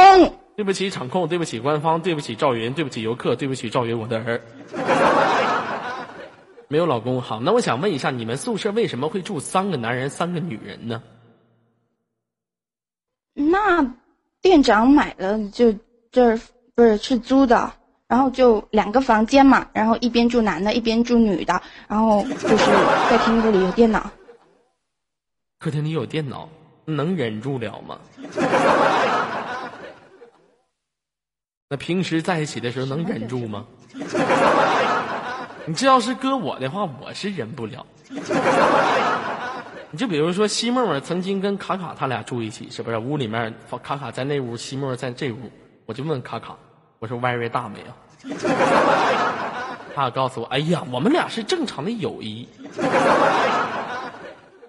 [0.57, 4.41] 对不起场控，对不起官方，对不起赵云，对不起游客，对不起赵云我的儿。
[6.69, 11.03] 没有老公，好，那我想问一下，你们宿舍为什么会住三个男人三个女人呢？
[13.33, 13.95] 那
[14.43, 15.75] 店长买了就
[16.13, 16.41] 这儿
[16.75, 17.73] 不是是租的，
[18.07, 22.65] 然后就两个房间嘛，然后一边住男的，一边住女的，然后就是
[23.09, 24.11] 客厅这里有电脑。
[25.59, 26.49] 客厅里有电脑，
[26.85, 27.99] 能忍住了吗？
[31.73, 33.65] 那平时在一起的时候能忍住吗？
[35.65, 37.87] 你这要是搁我的话，我是忍不了。
[39.93, 42.99] 你就比如说西沫沫曾经跟卡卡他俩住一起，是不是？
[42.99, 43.55] 屋里面
[43.85, 45.49] 卡卡在那屋，西沫沫在这屋，
[45.87, 46.57] 我就问卡卡，
[46.99, 48.37] 我说 very 大没有？
[49.95, 52.49] 卡卡告诉我，哎呀，我们俩是正常的友谊。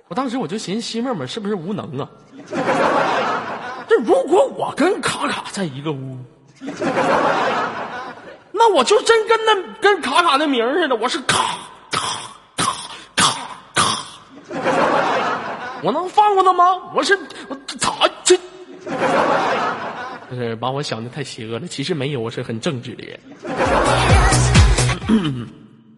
[0.07, 2.07] 我当时我就寻思西沫沫是不是无能啊？
[3.89, 6.15] 这如果我跟卡卡在一个屋，
[8.53, 11.57] 那我就真跟那跟卡卡的名似的，我是卡
[11.89, 11.99] 卡
[12.55, 12.71] 卡
[13.15, 13.25] 卡
[13.73, 13.83] 卡，
[15.81, 16.91] 我能放过他吗？
[16.93, 18.37] 我是我他这，
[20.29, 21.67] 就是把我想的太邪恶了。
[21.67, 23.19] 其实没有，我是很正直的人。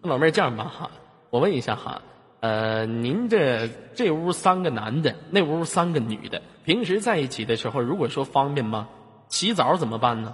[0.02, 0.90] 老妹儿这样吧哈，
[1.30, 2.00] 我问一下哈，
[2.40, 8.88] 呃，您这这屋三个男的，那屋三个女的，平时在一起的时候，如果说方便吗？
[9.34, 10.32] 洗澡怎么办呢？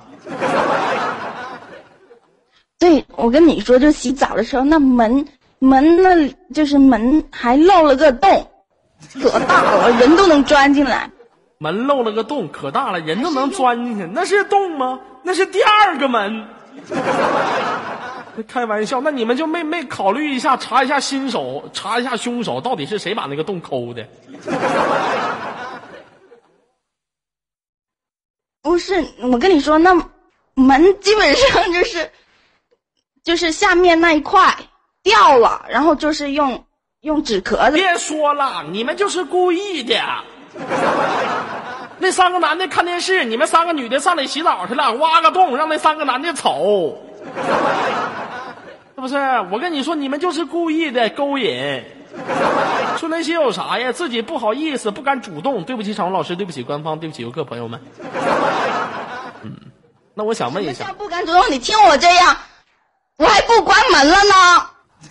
[2.79, 5.27] 对，我跟你说，就洗澡的时候，那门
[5.59, 8.47] 门那就是门还漏了个洞，
[9.23, 11.11] 可大了，人都能钻进来。
[11.57, 14.07] 门漏了个洞，可大了，人都能钻进去。
[14.13, 15.01] 那是洞吗？
[15.23, 16.45] 那是第二个门。
[18.47, 24.07] 开玩笑，那你们就没没考虑一下查一下新手，查一下凶手到底是谁把那个洞抠的？
[28.63, 29.95] 不是，我跟你说，那
[30.55, 32.11] 门基本上就是
[33.25, 34.55] 就是下面那一块
[35.03, 36.65] 掉了，然后就是用
[37.01, 37.77] 用纸壳子。
[37.77, 39.97] 别说了，你们就是故意的。
[41.99, 46.99] 那三个男的看电视，你们三个女的上里洗澡去了，挖个洞让那三个男的瞅，
[48.95, 49.17] 是不是？
[49.51, 51.83] 我跟你说，你们就是故意的勾引。
[52.99, 53.93] 说那些有啥呀？
[53.93, 55.65] 自己不好意思，不敢主动。
[55.65, 57.81] 对不起，场务老师，对不起官方，对不起游客朋友们。
[59.43, 59.53] 嗯，
[60.15, 61.51] 那我想问一下不敢主动？
[61.51, 62.37] 你听我这样，
[63.17, 64.67] 我还不关门了呢。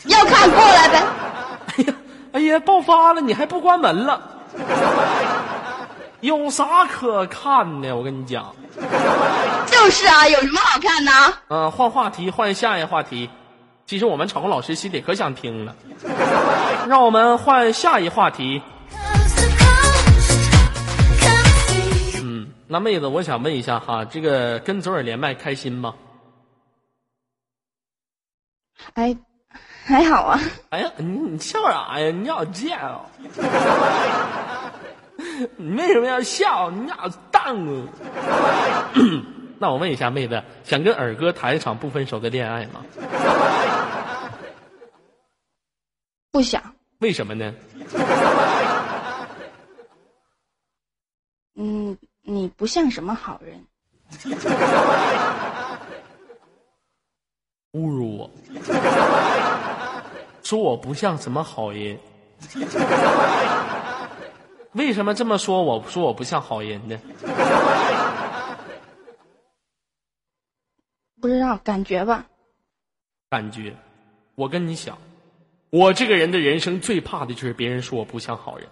[0.06, 1.04] 要看过来呗。
[1.78, 1.94] 哎呀，
[2.34, 4.22] 哎呀，爆发了，你还不关门了？
[6.22, 7.96] 有啥可看的？
[7.96, 8.54] 我跟你讲，
[9.66, 11.12] 就是啊，有什么好看的？
[11.48, 13.30] 嗯、换话题，换下一个话题。
[13.86, 15.74] 其实我们场控老师心里可想听了，
[16.88, 18.62] 让我们换下一话题。
[22.24, 25.94] 嗯，那妹子，我想问一下哈，这个跟左耳连麦开心吗？
[28.94, 29.16] 哎，
[29.86, 30.40] 还好啊。
[30.70, 32.12] 哎呀，你你笑啥呀？
[32.12, 33.02] 你好贱哦！
[35.58, 36.72] 你为什么要笑？
[36.72, 37.88] 你好荡啊！
[39.60, 42.82] 那我问一下妹子，想跟耳哥谈一场不分手的恋爱吗？
[46.32, 46.62] 不想，
[47.00, 47.54] 为什么呢？
[51.56, 53.66] 嗯，你不像什么好人。
[57.74, 58.32] 侮辱我，
[60.42, 61.98] 说我不像什么好人。
[64.74, 65.84] 为什么这么说我？
[65.90, 66.98] 说我不像好人呢？
[71.22, 72.26] 不知道，感觉吧。
[73.30, 73.76] 感觉，
[74.36, 74.98] 我跟你讲，
[75.70, 78.68] 我这个人的人生最怕的就是别人说我不像好人。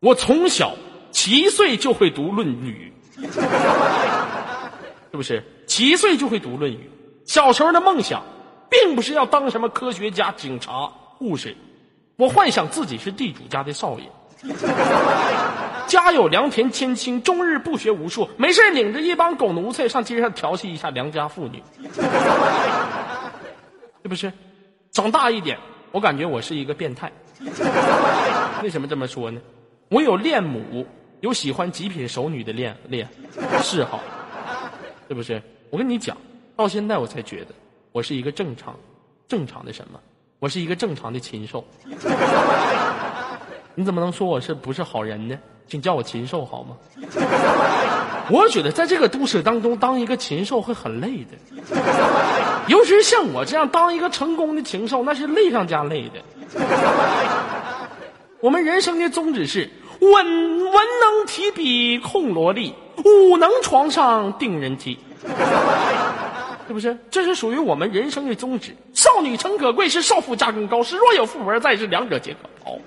[0.00, 0.74] 我从小
[1.10, 2.92] 七岁就会读《论语》，
[5.10, 5.42] 是不是？
[5.66, 6.76] 七岁就会读《论语》。
[7.24, 8.22] 小时候的梦想，
[8.70, 10.86] 并不是要当什么科学家、警察、
[11.18, 11.56] 护士，
[12.16, 14.04] 我幻想自己是地主家的少爷。
[15.86, 21.62] 家有良田千顷，终日不学无术，没事领着一帮狗奴才上街上调戏一下良家妇女，
[24.02, 24.32] 是不是？
[24.90, 25.58] 长大一点，
[25.94, 27.12] 我感觉我是一个变态。
[28.64, 29.40] 为什么这么说呢？
[29.90, 30.84] 我有恋母，
[31.20, 33.08] 有喜欢极品熟女的恋恋
[33.62, 34.00] 嗜好，
[35.06, 35.40] 是不是？
[35.70, 36.16] 我跟你讲，
[36.56, 37.54] 到现在我才觉得
[37.92, 38.74] 我是一个正常
[39.28, 40.00] 正常的什么？
[40.40, 41.64] 我是一个正常的禽兽。
[43.76, 45.38] 你怎么能说我是不是好人呢？
[45.68, 46.76] 请叫我禽兽好吗？
[48.30, 51.36] 我觉得在这个都市当中，当一个禽兽会很累的，
[52.68, 56.20] 尤其是像我这样当一个成功的禽兽，那是累上加累的。
[58.40, 62.74] 我们人生的宗旨是文文能提笔控萝莉，
[63.04, 64.98] 武能床上定人妻，
[66.68, 66.98] 是不是？
[67.10, 68.74] 这是属于我们人生的宗旨。
[68.92, 72.78] 少女诚可贵，是少妇价更高，是若有富婆在，是两者皆可抛。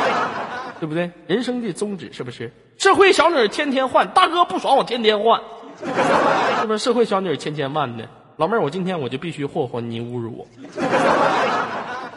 [0.80, 1.10] 对不对？
[1.26, 2.52] 人生的宗旨是不是？
[2.76, 5.40] 社会小女天天换，大哥不爽我天天换，
[6.60, 6.78] 是不是？
[6.78, 10.46] 社会小女千千万的，老妹儿，我今天我就必须霍霍你，侮辱我。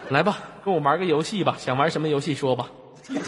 [0.09, 2.69] 来吧，跟我玩个游戏吧，想玩什么游戏说吧。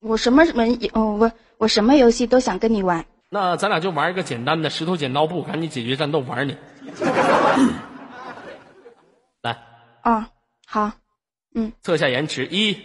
[0.00, 3.04] 我什么文，哦，我我什么游戏都想跟你玩。
[3.30, 6.56] 那咱俩就玩一个简单的石头剪刀布，赶紧解决战斗，玩你。
[9.42, 9.58] 来，
[10.04, 10.24] 哦，
[10.66, 10.92] 好，
[11.54, 12.78] 嗯测下延迟，一，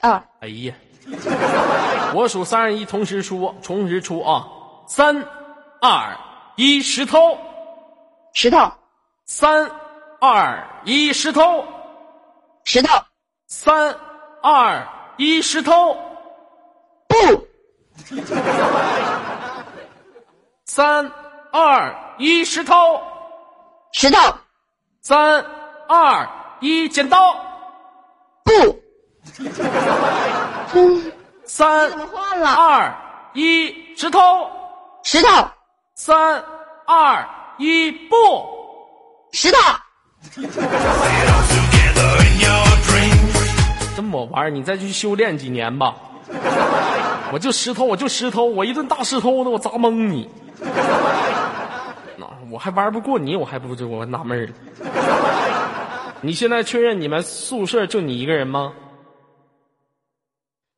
[0.00, 0.74] 二，哎呀，
[2.16, 4.48] 我数三二一，同时出，同时出啊！
[4.86, 5.26] 三、
[5.80, 6.16] 二、
[6.56, 7.38] 一，石头。
[8.34, 8.72] 石头，
[9.24, 9.70] 三、
[10.20, 11.64] 二、一，石头。
[12.64, 12.88] 石头，
[13.46, 13.96] 三、
[14.42, 15.96] 二、一，石头。
[17.08, 17.46] 不，
[20.64, 21.10] 三、
[21.50, 23.02] 二、一，石头。
[23.92, 24.18] 石头，
[25.00, 25.44] 三、
[25.88, 26.28] 二、
[26.60, 27.34] 一，剪刀。
[28.44, 28.52] 布。
[30.74, 31.12] 嗯，
[31.44, 31.90] 三？
[32.44, 32.94] 二、
[33.34, 34.50] 一，石头。
[35.04, 35.48] 石头，
[35.96, 36.44] 三、
[36.86, 37.28] 二、
[37.58, 38.16] 一，不。
[39.32, 39.58] 石头，
[43.96, 45.96] 这么玩儿，你再去修炼几年吧。
[47.32, 50.30] 我就石头，我就石头，我一顿大石头子，我砸懵你。
[52.16, 54.52] 那我还玩不过你，我还不知我纳闷儿了。
[56.20, 58.72] 你现在确认你们宿舍就你一个人吗？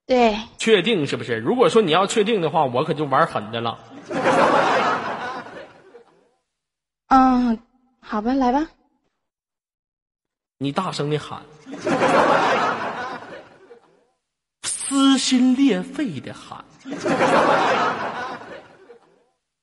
[0.07, 1.39] 对，确定是不是？
[1.39, 3.79] 如果说你要确定的话，我可就玩狠的了。
[7.09, 7.59] 嗯
[8.01, 8.67] 好吧，来吧。
[10.59, 11.41] 你大声的喊，
[14.63, 16.65] 撕心裂肺的喊。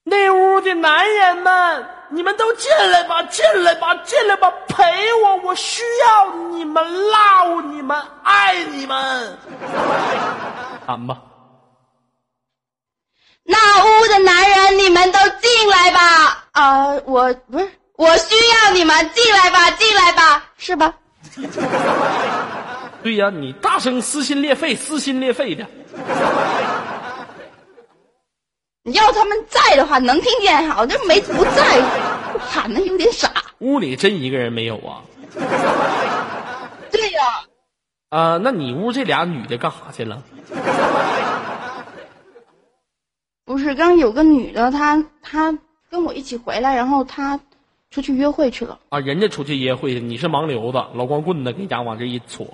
[0.04, 4.84] 那屋的男人们，你们都进来吧，进来吧，进来吧，陪
[5.24, 9.38] 我，我需要你们，love 你们，爱你们。
[10.86, 11.16] 喊吧，
[13.44, 16.44] 那屋的男人，你们都进来吧。
[16.52, 20.94] 啊、我不是，我需要你们进来吧，进来吧，是吧？
[23.02, 25.66] 对呀，你大声撕心裂肺，撕心裂肺的。
[28.84, 31.80] 你要他们在的话，能听见好，就没不在，
[32.40, 33.30] 喊的有点傻。
[33.60, 35.02] 屋里真一个人没有啊？
[36.90, 37.22] 对呀、
[38.08, 40.20] 啊、那你屋这俩女的干啥去了？
[43.44, 45.56] 不是，刚有个女的，她她
[45.88, 47.38] 跟我一起回来，然后她
[47.88, 48.80] 出去约会去了。
[48.88, 52.44] 啊，人家出去约会去，你是盲流子，老光棍子给家往这一戳。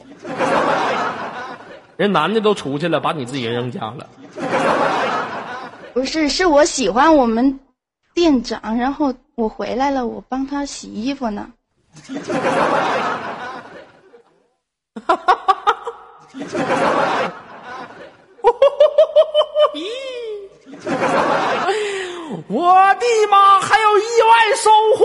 [1.97, 4.07] 人男的都出去了，把你自己扔家了。
[5.99, 7.59] 不是，是我喜欢我们
[8.15, 11.51] 店长，然后我回来了，我帮他洗衣服呢
[19.75, 19.89] 咦。
[22.47, 23.59] 我的妈！
[23.61, 25.05] 还有意外收获！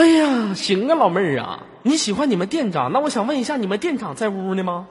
[0.00, 2.90] 哎呀，行啊，老妹儿啊，你喜欢你们店长？
[2.90, 4.86] 那我想问一下，你们店长在屋呢吗？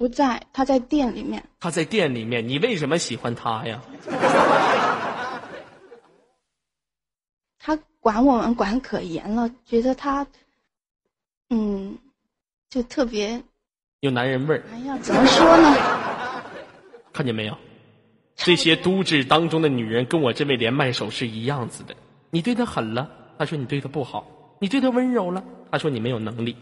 [0.00, 1.44] 不在，他在店里面。
[1.60, 3.78] 他在店里面，你为什么喜欢他呀？
[7.60, 10.26] 他管我们管可严了，觉得他，
[11.50, 11.98] 嗯，
[12.70, 13.42] 就特别，
[14.00, 15.76] 有男人味儿，哎呀，怎么说呢？
[17.12, 17.54] 看见没有？
[18.36, 21.94] 这些都市当中的女人跟我这位连麦手是一样子的。
[22.30, 23.06] 你对他狠了，
[23.38, 24.24] 他说你对他不好；
[24.60, 26.56] 你对他温柔了，他说你没有能力。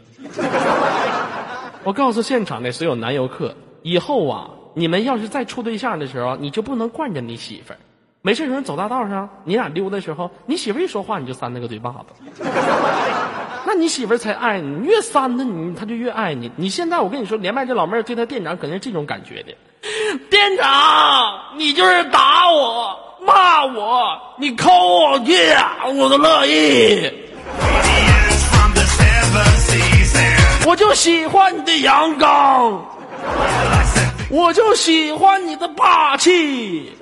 [1.84, 7.78] 我告诉现场的所有男游客，以后啊，你们要是再处对象的时候，你就不能惯着你媳妇儿。
[8.20, 12.42] 没事的时候走大道上，你俩溜的时候，你媳妇一说话你就扇那个嘴巴子，
[13.64, 14.68] 那你媳妇儿才爱你。
[14.68, 16.50] 你越扇她，你她就越爱你。
[16.56, 19.56] 你现在我跟你说，连麦这老妹儿对她店长肯定是这种感觉的。
[20.28, 25.32] 店长，你就是打我、骂我、你抠我去，
[25.96, 27.12] 我都乐意。
[30.68, 32.84] 我就喜欢你的阳刚，
[34.28, 36.92] 我就喜欢你的霸气，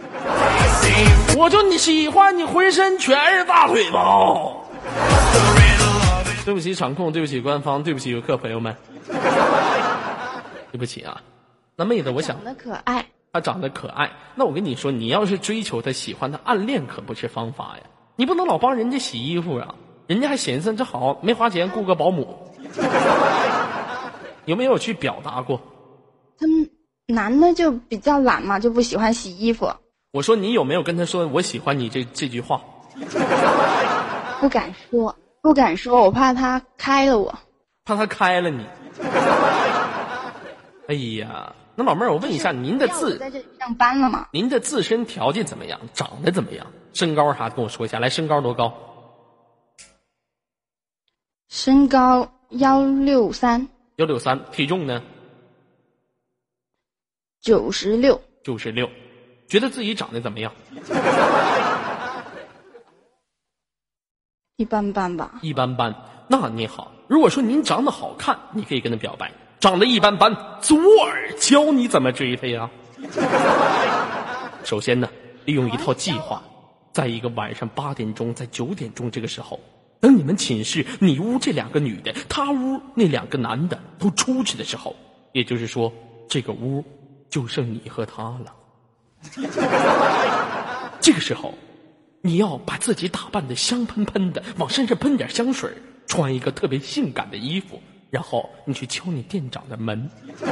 [1.36, 4.64] 我就你喜欢你浑身全是大腿毛。
[6.44, 8.72] 对不起场控，对不起官方，对不起游客朋友们，
[10.70, 11.20] 对不起啊。
[11.74, 17.82] 那妹子，我想长得可爱，她长得可爱，那我跟你说，你要是追求她、喜欢她，暗恋可不是方法呀。
[18.14, 19.74] 你不能老帮人家洗衣服啊，
[20.06, 22.44] 人家还寻思这好没花钱雇个保姆。
[24.46, 25.60] 有没有去表达过？
[26.38, 26.68] 他们
[27.06, 29.70] 男的就比较懒嘛，就不喜欢洗衣服，
[30.12, 32.60] 我说你有没有跟他说我喜欢你这这句话？
[34.40, 37.38] 不敢说，不敢说，我怕他开了我。
[37.84, 38.66] 怕他开了你。
[40.88, 44.28] 哎呀，那老妹儿，我问一下，您的自在这里上班了吗？
[44.32, 45.80] 您的自身条件怎么样？
[45.94, 46.66] 长得怎么样？
[46.92, 47.48] 身高啥？
[47.50, 47.98] 跟我说一下。
[47.98, 48.72] 来，身高多高？
[51.48, 54.44] 身高幺六三，幺六三。
[54.52, 55.02] 体重呢？
[57.40, 58.90] 九十六，九十六。
[59.48, 60.52] 觉得自己长得怎么样？
[64.56, 65.38] 一般般吧。
[65.42, 65.94] 一般般。
[66.28, 69.28] 那你好，如果说您长得好看，你可以跟他表白；
[69.60, 72.68] 长得一般般，左耳教你怎么追他呀。
[74.64, 75.08] 首先呢，
[75.44, 76.42] 利用一套计划，
[76.92, 79.60] 在一个晚上八点钟，在九点钟这个时候，
[80.00, 84.94] 等你们寝室你屋这两个女的，他屋那两个男的都出去的时候，
[85.32, 85.92] 也就是说，
[86.28, 86.84] 这个屋
[87.28, 88.54] 就剩你和他了。
[91.00, 91.54] 这个时候，
[92.20, 95.70] 你要把自己打扮的香喷喷的，往身上喷点香水，
[96.06, 97.80] 穿一个特别性感的衣服，
[98.10, 100.08] 然后你去敲你店长的门。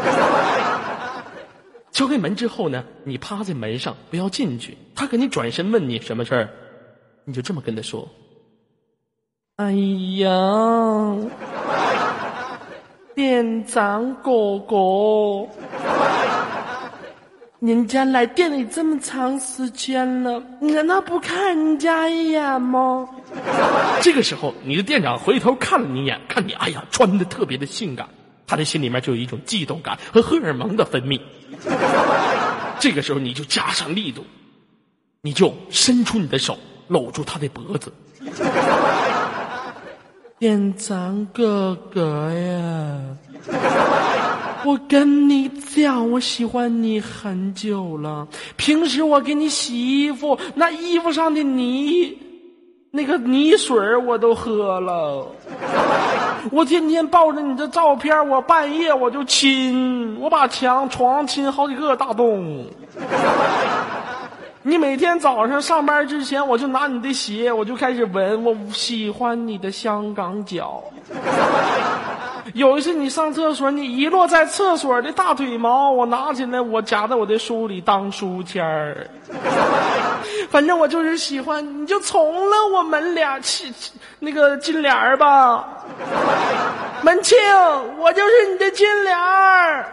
[1.92, 6.50] 敲开门之后呢，你趴在门上不要进去，他给你转身问你什么事儿，
[7.24, 8.08] 你就这么跟他说
[9.56, 9.70] ：“哎
[10.16, 11.14] 呀，
[13.14, 15.46] 店长哥哥。”
[17.62, 23.08] 人家来店里这么长时间了，你难道不看人家一眼吗？
[24.02, 28.08] 这个时候，你的店长回头看了你一眼，看你，哎呀，穿的特别的性感，
[28.48, 31.20] 他的心里面就有一种悸动感和荷尔蒙的分泌。
[32.80, 34.24] 这个时候，你就加上力度，
[35.22, 37.92] 你就伸出你的手，搂住他的脖子。
[40.44, 43.00] 店长哥哥呀，
[44.62, 48.28] 我跟你讲，我喜欢你很久了。
[48.54, 52.18] 平时我给你洗衣服，那衣服上的泥，
[52.90, 55.26] 那个泥水我都喝了。
[56.52, 62.66] 我天天抱着你的照片，我半夜我就亲，我把墙床亲好几个大洞。
[64.66, 70.82] 你每天早上上班之前，我就拿你的鞋，我就开始闻，我喜欢你的香港脚。
[72.54, 79.06] 有一次你上厕所，你遗落在厕所的大腿毛，我拿起来，我夹在我的书里当书签儿。
[80.48, 83.38] 反正我就是喜欢，你就从了我们俩
[84.18, 85.62] 那个金莲儿吧，
[87.02, 87.36] 门庆，
[87.98, 89.84] 我就是你的金莲儿。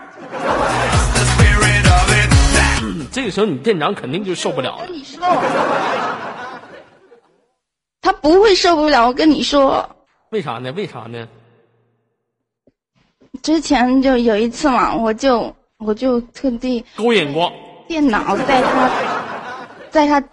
[3.11, 4.95] 这个时候，你店长肯定就受不了了跟。
[4.95, 5.19] 你说，
[8.01, 9.07] 他不会受不了。
[9.07, 9.87] 我跟你说，
[10.29, 10.71] 为啥呢？
[10.71, 11.27] 为啥呢？
[13.43, 17.51] 之前就有一次嘛，我就我就特地勾引过，
[17.87, 18.89] 电脑在他，
[19.89, 20.23] 在他，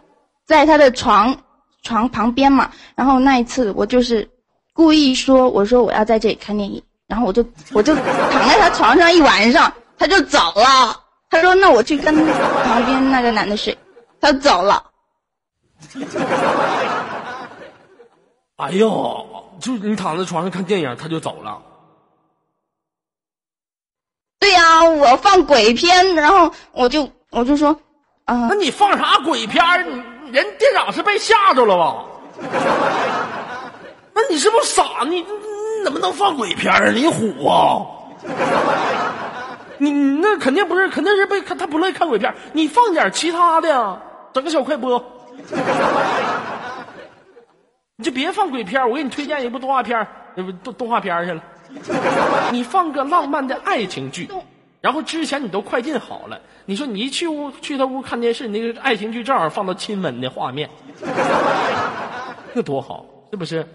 [0.47, 1.37] 在他的床
[1.83, 2.71] 床旁边嘛。
[2.95, 4.29] 然后那一次我就是
[4.73, 11.05] 故意说，我说我要在这里看电影，然后我就我就躺在他床上一晚上，他就走了。
[11.31, 12.15] 他说：“那我去跟
[12.65, 13.77] 旁边那个男的睡。”
[14.21, 14.85] 他走了。
[18.57, 19.27] 哎呦，
[19.61, 21.63] 就是你躺在床上看电影，他就走了。
[24.41, 27.71] 对呀、我放鬼片，然后我就我就说，
[28.25, 29.63] 啊、那你放啥鬼片？
[30.25, 32.05] 你人店长是被吓着了吧？
[34.15, 35.05] 那你是不是傻？
[35.07, 36.91] 你你怎么能放鬼片儿？
[36.93, 37.87] 你虎啊！
[39.79, 42.35] 你你那肯定不是，肯定是被看他不乐意看鬼片。
[42.53, 44.01] 你放点其他的呀，
[44.33, 45.03] 整个小快播。
[47.97, 50.07] 你就别放鬼片我给你推荐一部动画片
[50.63, 51.43] 动动画片去了。
[52.53, 54.29] 你放个浪漫的爱情剧，
[54.81, 60.71] 然后之前你都快进好了，你说你一去屋去他屋看电视，你那个爱情剧正好放到亲吻的画面，
[62.55, 63.67] 那多好，是不是？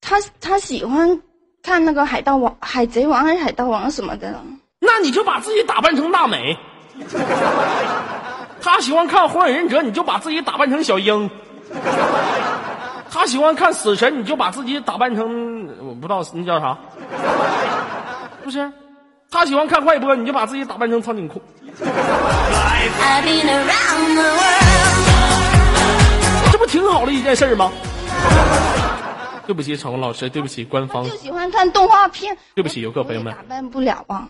[0.00, 1.20] 他他喜欢
[1.64, 4.38] 看那个海盗王、海贼王还是海盗王什么的。
[4.80, 6.54] 那你就把自己打扮成娜美。
[8.60, 11.30] 他喜欢看火影忍者，你就把自己打扮成小樱。
[13.10, 16.76] 他喜欢看死神，你就把自己打扮成我不知道那叫啥，
[18.44, 18.70] 不是？
[19.30, 21.40] 他喜欢看快播，你就把自己打扮成苍井空。
[26.52, 27.72] 这不挺好的一件事儿吗？
[29.46, 32.36] 对不起，场文老师，对不起，官方就，喜欢看动画片。
[32.54, 34.28] 对不起，游客朋友们，打扮不了啊。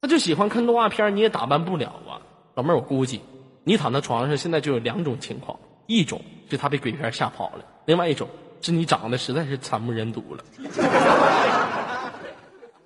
[0.00, 2.20] 他就喜欢看动画片，你也打扮不了啊。
[2.54, 3.20] 老妹儿，我估计
[3.64, 8.28] 你躺在床上，现在就有两种情况：一种是他被鬼片吓跑了，另外一种
[8.60, 10.44] 是你长得实在是惨不忍睹了。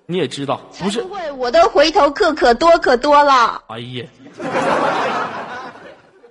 [0.05, 3.61] 你也知道，不是不会，我的回头客可多可多了。
[3.67, 4.05] 哎呀，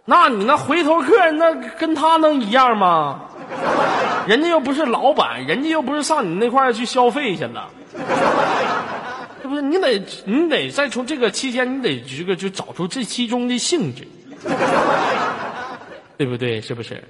[0.04, 3.20] 那你那回头客那跟他能一样吗？
[4.26, 7.68] 人家又不是老板，人家又不是上你那块去消费去了，
[9.42, 9.62] 是不是？
[9.62, 14.06] 你得你得再从这个期间，你得这个就找出这其中的性质，
[16.16, 16.60] 对不对？
[16.60, 17.02] 是不是？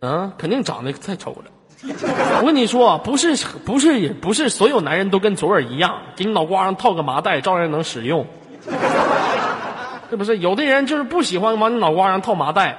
[0.00, 1.44] 啊，肯定长得太丑了。
[2.40, 3.34] 我跟你说，不是
[3.64, 8.26] 不是不是所有男人都跟左耳一样，给你脑瓜上套个麻袋，照样能使用。
[10.10, 10.38] 是不是？
[10.38, 12.76] 有的人就是不喜欢往你脑瓜上套麻袋，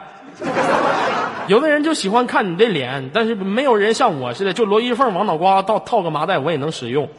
[1.50, 7.10] 有的人就喜欢看你的脸，但是没有人像我似的，就罗一凤往脑瓜套套个麻袋，我也能使用。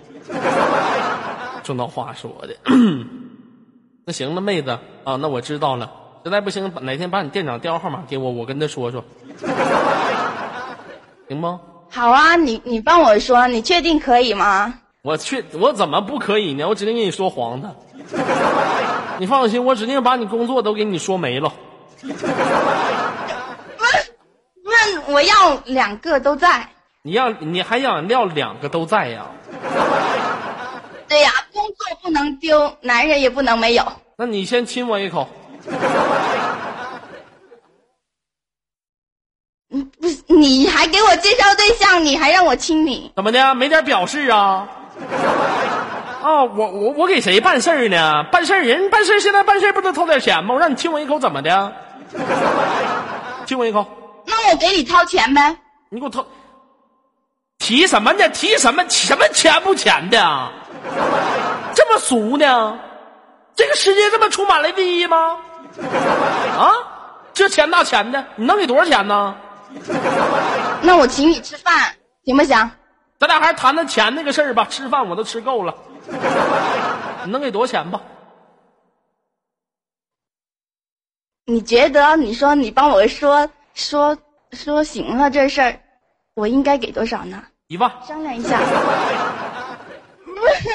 [1.65, 2.55] 这那话说的，
[4.07, 4.71] 那行了，妹子
[5.03, 5.91] 啊，那我知道了。
[6.25, 9.05] 实在不行，哪天把你店长电话号码给我，我跟他说说，
[11.27, 11.59] 行吗？
[11.91, 14.73] 好啊，你你帮我说，你确定可以吗？
[15.03, 16.69] 我确，我怎么不可以呢？
[16.69, 17.75] 我指定给你说黄的。
[19.19, 21.53] 你放心，我指定把你工作都给你说没了。
[25.11, 26.69] 那我要两个都在。
[27.03, 29.27] 你要你还想要两个都在呀？
[31.09, 33.85] 对呀、工作不能丢，男人也不能没有。
[34.17, 35.29] 那你先亲我一口，
[39.71, 43.55] 嗯，不是，你还给我介绍对象，你还让我亲你，怎么的？
[43.57, 44.69] 没点表示啊？
[46.23, 48.23] 啊，我我我给谁办事儿呢？
[48.31, 50.55] 办事儿人办事儿现在办事儿不得掏点钱吗？
[50.55, 51.73] 我让你亲我一口怎么的？
[53.47, 54.00] 亲我一口，那
[54.51, 55.57] 我给你掏钱呗。
[55.91, 56.25] 你给我掏。
[57.59, 58.29] 提什么呢？
[58.31, 60.51] 提什么什么钱不钱的？
[61.75, 62.79] 这么俗呢？
[63.55, 65.39] 这个世界这么充满了利益吗？
[66.59, 66.73] 啊，
[67.35, 69.37] 这钱那钱的，你能给多少钱呢？
[70.83, 72.71] 那我请你吃饭，行不行？
[73.19, 74.67] 咱俩还是谈谈钱那个事儿吧。
[74.71, 75.75] 吃饭我都吃够了，
[77.25, 78.01] 你能给多少钱吧？
[81.45, 84.17] 你觉得你说你帮我说说
[84.53, 85.81] 说行了这事儿，
[86.35, 87.43] 我应该给多少呢？
[87.69, 87.91] 一万。
[88.07, 88.59] 商量一下。
[90.25, 90.69] 不是，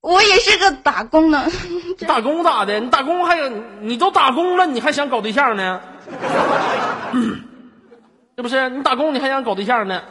[0.00, 1.42] 我也是个打工的，
[1.98, 2.78] 这打工咋的？
[2.80, 3.48] 你打工还有
[3.80, 5.80] 你都打工了，你还想搞对象呢？
[8.36, 8.68] 是不是？
[8.70, 10.02] 你打工你还想搞对象呢？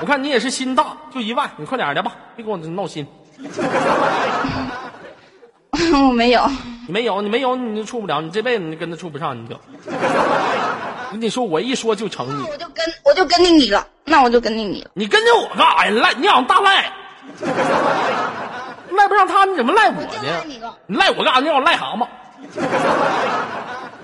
[0.00, 3.06] 我看你也是心大，就一万，你快点的吧，别给我闹心。
[5.92, 6.46] 我没有。
[6.86, 9.56] 你没有，你没有，你就处不了，你这辈子你跟他处不上，你就。
[11.10, 14.90] 我跟你说，我一说就成你那，我就跟我就跟定你了，那我就跟定你了。
[14.94, 15.90] 你跟着我干啥呀？
[15.92, 16.92] 赖，你好像大赖，
[18.92, 20.06] 赖不上他，你怎么赖我呢？
[20.86, 21.40] 你赖我干啥？
[21.40, 22.06] 你让我癞蛤蟆。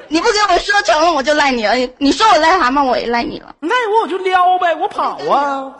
[0.09, 1.75] 你不给我说成了，我就赖你了。
[1.99, 3.55] 你说我癞蛤蟆，我也赖你了。
[3.61, 5.73] 赖我我就撩呗，我跑啊，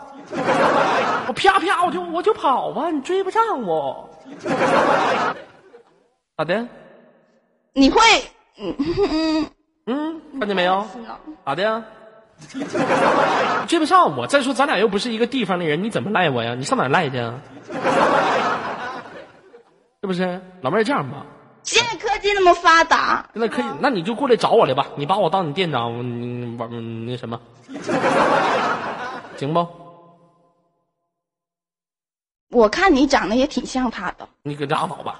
[1.27, 4.09] 我啪啪我就我就跑吧，你追不上我。
[6.37, 6.67] 咋的？
[7.73, 8.01] 你会，
[8.59, 9.47] 嗯嗯，
[9.87, 10.85] 嗯，看见没有？
[11.45, 11.83] 咋的呀？
[13.67, 14.27] 追不上我。
[14.27, 16.53] 再说咱俩又不是一个地方的人，你怎么赖我呀？
[16.55, 17.33] 你上哪儿赖去啊？
[20.01, 20.39] 是不是？
[20.61, 21.25] 老妹儿这样吧，
[21.63, 24.85] 现在科技那么发达，那可以，那你就过来找我来吧。
[24.95, 27.39] 你把我当你店长，你玩嗯那什么，
[29.37, 29.67] 行不？
[32.51, 34.27] 我看你长得也挺像他的。
[34.43, 35.19] 你可拉倒吧！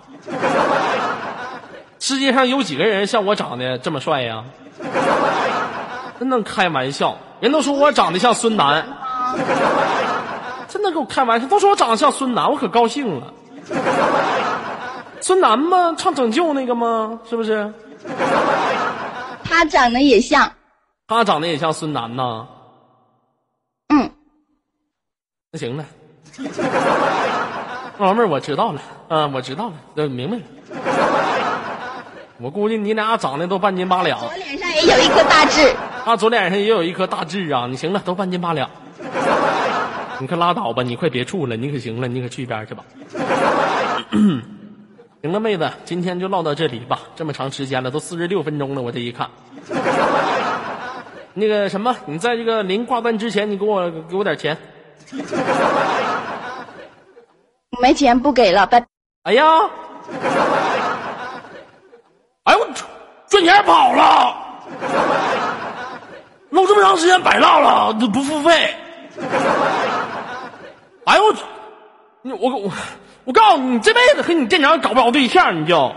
[2.00, 4.44] 世界上有几个人像我长得这么帅呀？
[6.20, 7.16] 真能开玩笑！
[7.40, 8.84] 人都说我长得像孙楠，
[10.68, 13.32] 真的给我开玩笑，都说我长得像孙楠，我可高兴了。
[15.22, 15.94] 孙楠吗？
[15.96, 17.20] 唱拯救那个吗？
[17.30, 17.72] 是不是？
[19.44, 20.52] 他长得也像，
[21.08, 22.48] 他长得也像孙楠呐。
[23.90, 24.10] 嗯，
[25.52, 25.86] 那行了，
[28.00, 30.44] 老妹儿，我知道了，啊，我知道了，呃，明白了。
[32.40, 35.76] 我估计你俩长得都半斤八两，左脸上也有一颗大痣。
[36.06, 37.68] 啊左脸上也有一颗大痣啊！
[37.68, 38.70] 你行了，都半斤八两，
[40.20, 42.84] 你可拉倒吧，你快别处了，你可行了，你可去一边去吧。
[45.22, 49.30] 行了，妹子，今天就唠到这里吧，这么长时间了，都四十六分钟了，我这一看。
[51.34, 54.56] 那个什么，你在这个临挂断之前，你给我给我点钱。
[57.82, 58.86] 没钱不给了，拜。
[59.24, 59.44] 哎呀，
[62.48, 62.68] 哎呦我
[63.28, 64.34] 赚钱跑了，
[66.50, 68.74] 唠这么长时间白唠了，都不付费。
[71.04, 71.36] 哎呦我，
[72.22, 72.72] 你我我
[73.26, 75.94] 我告诉你，你这辈子和你店长搞不着对象，你就，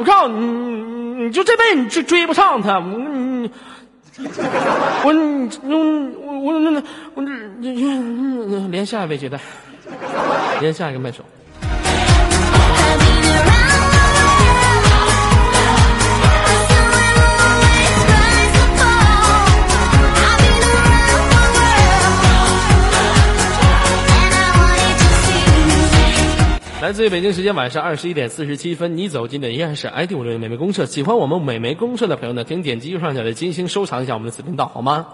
[0.00, 3.48] 我告诉你，你就这辈子你追追不上他，我你。
[5.04, 5.70] 我你我
[6.40, 6.82] 我我
[7.14, 7.30] 我这
[8.68, 9.38] 连下一位接待，
[10.60, 11.24] 连下一个麦手。
[26.82, 30.84] 来自于北京时间晚上二十一点四十七分，你走进的依然是 ID 五六美眉公社。
[30.84, 35.06] 喜欢我们美眉公社的朋友呢，请点击右上角的金星收藏一下我们的此频道，好吗？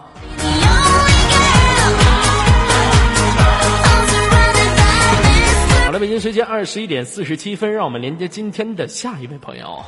[5.85, 9.85] 好了，北京时间二十一点四十七分，让我们连接今天的下一位朋友。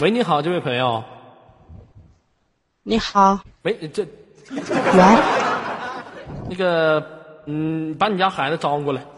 [0.00, 1.04] 喂，你好，这位朋友。
[2.84, 4.02] 你好，喂，这
[4.50, 4.60] 喂，
[6.50, 7.00] 那个，
[7.46, 9.00] 嗯，把你家孩子招过来。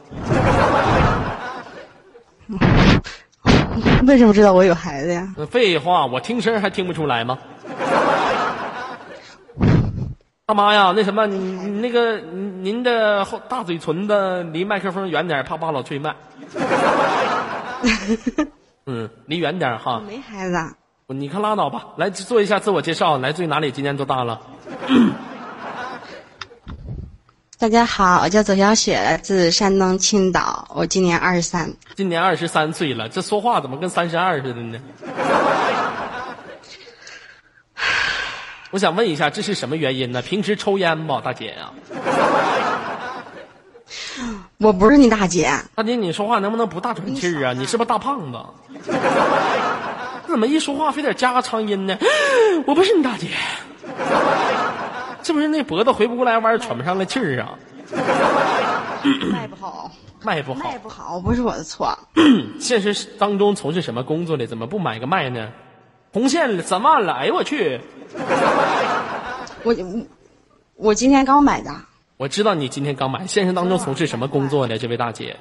[4.06, 5.32] 为什么知道我有孩子呀？
[5.38, 7.36] 呃废话，我听声还听不出来吗？
[10.44, 16.14] 大妈呀，那什么，你你那个您您的后大嘴唇子离麦克风远点，怕把老吹麦。
[18.84, 20.02] 嗯，离远点哈。
[20.06, 20.70] 没孩子，啊，
[21.06, 23.70] 你看拉倒吧，来做一下自我介绍，来自于哪里？
[23.70, 24.38] 今年多大了？
[27.62, 31.72] 大家好，我叫左小雪，来自山东青岛，我今年二十三。
[31.94, 34.80] 今年二十三岁了，这说话怎么跟三十二似的呢？
[38.72, 40.20] 我想问一下，这是什么原因呢？
[40.20, 41.70] 平时抽烟不，大姐呀、
[44.58, 47.52] 我不是你大姐，大姐，你说话能不能不大喘气儿啊？
[47.52, 48.38] 你是不是大胖子？
[50.26, 51.96] 怎么一说话非得加个长音呢？
[52.66, 53.28] 我不是你大姐，
[55.22, 57.58] 是不是那脖子回不过来弯，喘不上来气儿啊？
[59.32, 59.90] 卖不好，
[60.22, 60.78] 卖不好卖。
[60.78, 61.98] 不好不是我的错。
[62.58, 64.46] 现实当中从事什么工作的？
[64.46, 65.50] 怎么不买个卖呢？
[66.12, 67.80] 红线三万了，哎呦我去！
[69.64, 70.06] 我我
[70.76, 71.70] 我今天刚买的，
[72.16, 74.76] 我知道你今天刚买，现实当中从事什么工作的？
[74.76, 75.36] 这位大姐，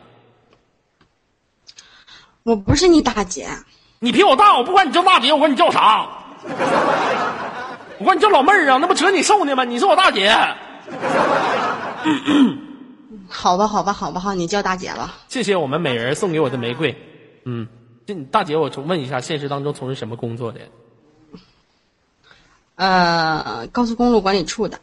[2.43, 3.49] 我不是你大姐，
[3.99, 6.07] 你比我大，我不管你叫大姐，我管你叫啥？
[8.01, 9.63] 我管你叫老妹儿啊，那不折你寿呢吗？
[9.63, 10.35] 你是我大姐。
[13.29, 15.13] 好吧好吧好吧好，你叫大姐吧。
[15.27, 16.97] 谢谢我们美人送给我的玫瑰。
[17.45, 17.67] 嗯，
[18.07, 20.61] 这大姐，我重问一下，现实当中从事什么工作的？
[22.75, 24.79] 呃，高速公路管理处的。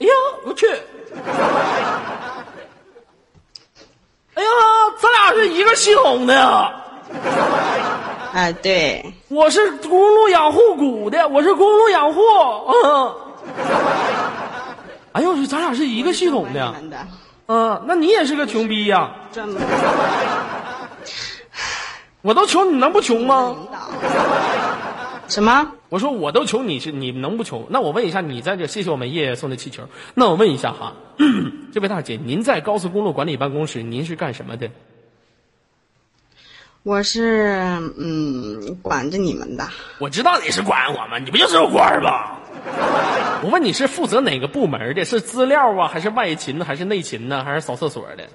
[0.00, 0.12] 哎呀，
[0.44, 0.66] 我去！
[4.34, 4.50] 哎呀，
[5.00, 6.74] 咱俩是一个系统的呀。
[8.32, 12.20] 哎、对，我是公路养护股的，我是公路养护。
[12.84, 13.14] 嗯。
[15.12, 16.72] 哎呦咱俩是一个系统的
[17.46, 19.10] 嗯，那你也是个穷逼呀、
[22.22, 23.56] 我都穷，你能不穷吗？
[25.26, 25.72] 什么？
[25.88, 27.66] 我说我都穷，你是你能不穷？
[27.70, 29.82] 那我问一下，你在这谢谢我们叶叶送的气球。
[30.14, 30.92] 那我问一下哈，
[31.74, 34.70] 这位大姐，您在高速公路管理办公室，您是干什么的？
[36.82, 37.58] 我是
[37.98, 39.68] 嗯管着你们的，
[39.98, 42.38] 我知道你是管我们，你不就是个官儿吗？
[43.42, 45.04] 我问你是负责哪个部门的？
[45.04, 46.64] 是资料啊，还是外勤？
[46.64, 47.44] 还是内勤呢？
[47.44, 48.26] 还是扫厕所的？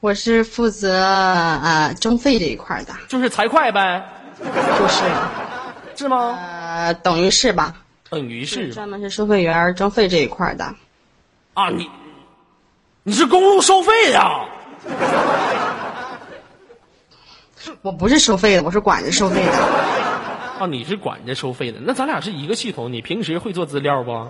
[0.00, 4.06] 我是负责呃征费这一块儿的，就是财会呗，
[4.78, 5.04] 就是
[5.96, 6.38] 是吗？
[6.38, 7.74] 呃等于是吧，
[8.10, 10.74] 等于是专门是收费员儿征费这一块儿的。
[11.54, 11.88] 啊，你
[13.02, 14.44] 你是公路收费呀？
[17.82, 19.52] 我不是收费的，我是管着收费的。
[20.60, 22.92] 哦，你是管着收费的，那咱俩是一个系统。
[22.92, 24.28] 你平时会做资料不？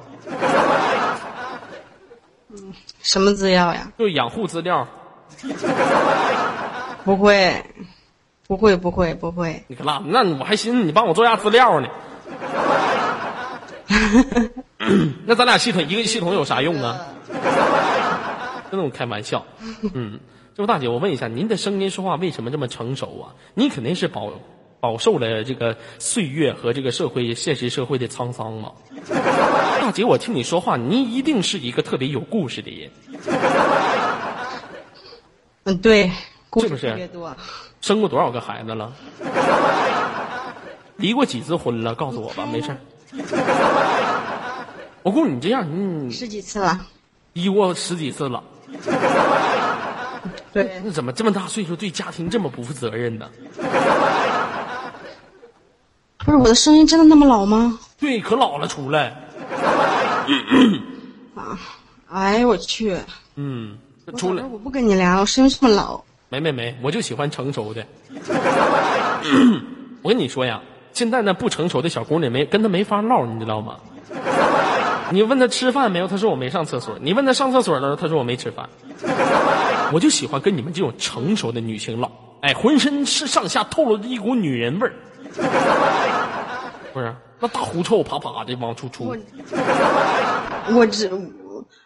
[3.02, 3.92] 什么资料呀？
[3.98, 4.86] 就养护资料。
[7.04, 7.64] 不会，
[8.46, 9.62] 不会，不会，不会。
[9.66, 11.88] 你可拉，那我还寻思你帮我做下资料呢。
[15.26, 16.98] 那咱俩系统一个系统有啥用啊？
[18.70, 19.44] 跟我开玩笑。
[19.92, 20.18] 嗯，
[20.56, 23.34] 这位大姐，我问一下，您的声音说话为什么这么成熟啊？
[23.54, 24.32] 你肯定是饱
[24.78, 28.70] 饱受了这个岁月和这个社会现实社会的沧桑嘛。
[29.82, 32.88] 大姐，我听你说话，您一定是一个特别有故事的人。
[35.64, 36.12] 嗯，对，
[36.50, 37.36] 故事是不是特别多。
[37.80, 38.92] 生过多少个孩子了？
[40.96, 41.96] 离过几次婚了？
[41.96, 42.78] 告诉我吧，没事儿。
[45.02, 45.66] 我估计你这样，
[46.06, 46.86] 你十几次了。
[47.32, 48.44] 离过十几次了，
[50.54, 53.28] 对，那怎么这么大岁数对家庭这么不负责任呢？
[56.18, 57.78] 不是我的声音真的那么老吗？
[57.98, 59.14] 对，可老了出来，
[62.08, 62.96] 哎呦我去！
[63.34, 63.76] 嗯，
[64.16, 66.00] 出来我不跟你聊，我声音这么老。
[66.28, 67.84] 没没没，我就喜欢成熟的。
[70.02, 73.76] 我跟你说呀，现在那不成熟的小姑娘没跟她没法唠，你知道吗？
[75.14, 78.68] 你问他吃饭没有，他说我没上厕所；你问他上厕所了，他说我没吃饭。
[79.92, 82.10] 我就喜欢跟你们这种成熟的女性唠，
[82.40, 84.92] 哎，浑身是上下透露着一股女人味儿，
[86.92, 87.14] 不是？
[87.38, 89.14] 那大狐臭啪啪的往出出，
[90.74, 91.10] 我只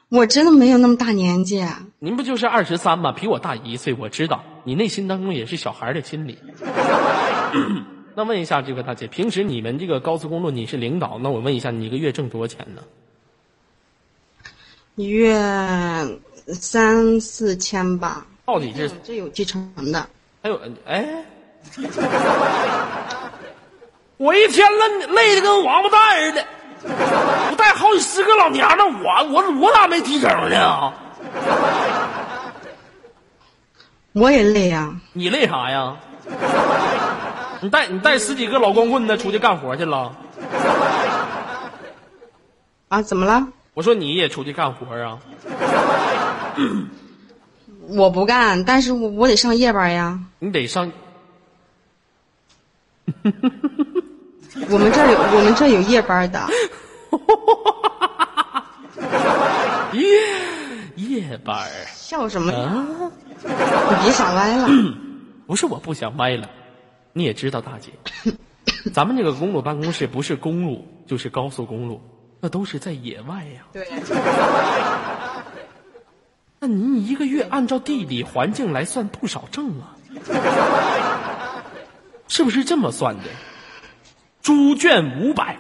[0.08, 1.60] 我真的没有那么大年纪。
[1.60, 3.12] 啊您不就是二十三吗？
[3.12, 6.38] 比我大一岁，我知道你内心当中也是小孩的心理。
[8.14, 12.82] 那问一下这个大姐，平时你们这个高速公路你是领导，那我问一下，你一个月挣多少钱呢？
[14.98, 15.38] 一月
[16.60, 20.04] 三四千吧，到底是这有提成的。
[20.42, 21.06] 还有哎，
[24.16, 26.44] 我一天累累的跟王八蛋似的，
[26.82, 30.92] 我带好几十个老娘们，我我我咋没提成呢？
[34.14, 35.96] 我也累呀、你累啥呀？
[37.60, 40.12] 你带你带十几个老光棍子出去干活去了？
[42.88, 43.00] 啊！
[43.00, 43.46] 怎么了？
[43.78, 45.16] 我说你也出去干活啊？
[47.90, 50.18] 我不干，但是我我得上夜班呀。
[50.40, 50.90] 你得上
[54.68, 56.44] 我们这儿有我们这儿有夜班的。
[59.92, 60.02] 夜
[61.20, 62.58] 夜班儿笑什么呀？
[62.58, 63.12] 啊？
[63.44, 64.68] 你别想歪了。
[65.46, 66.50] 不是我不想歪了，
[67.12, 67.92] 你也知道，大姐，
[68.92, 72.00] 咱们这个公路办公室不是公路就是高速公路，
[72.40, 73.62] 那都是在野外呀。
[73.72, 73.86] 对，
[76.60, 79.96] 那您一个月按照地理环境来算不少挣啊，
[82.28, 83.24] 是不是这么算的？
[84.42, 85.56] 猪圈五百，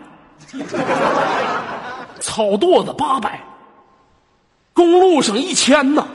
[2.20, 3.42] 草垛子八百，
[4.72, 6.06] 公路上一千呢，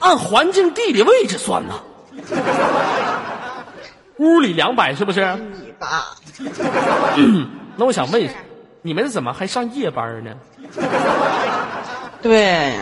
[0.00, 1.74] 按环境地理位置算呢。
[4.18, 5.20] 屋里两百是不是？
[5.36, 6.16] 你吧，
[7.76, 8.34] 那我想问一下，
[8.82, 10.34] 你们怎么还上夜班呢？
[12.22, 12.72] 对，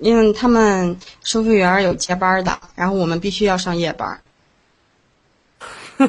[0.00, 4.20] 因为他们收费员有接班的，然后我们必须要上夜班。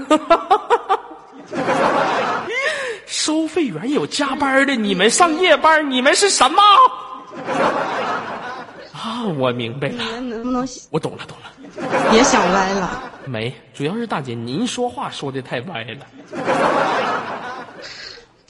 [3.05, 6.62] 收费员有加班的，你们上夜班，你们是什么？
[8.93, 12.12] 啊，我明白你了，们能不能我懂了，懂了。
[12.12, 13.03] 别想歪了？
[13.26, 16.05] 没，主要是大姐您说话说的太歪了。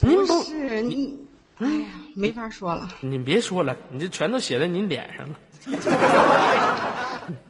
[0.02, 1.18] 您不，是你，
[1.58, 2.88] 哎呀，没法说了。
[3.00, 5.34] 你别说了，你这全都写在您脸上了。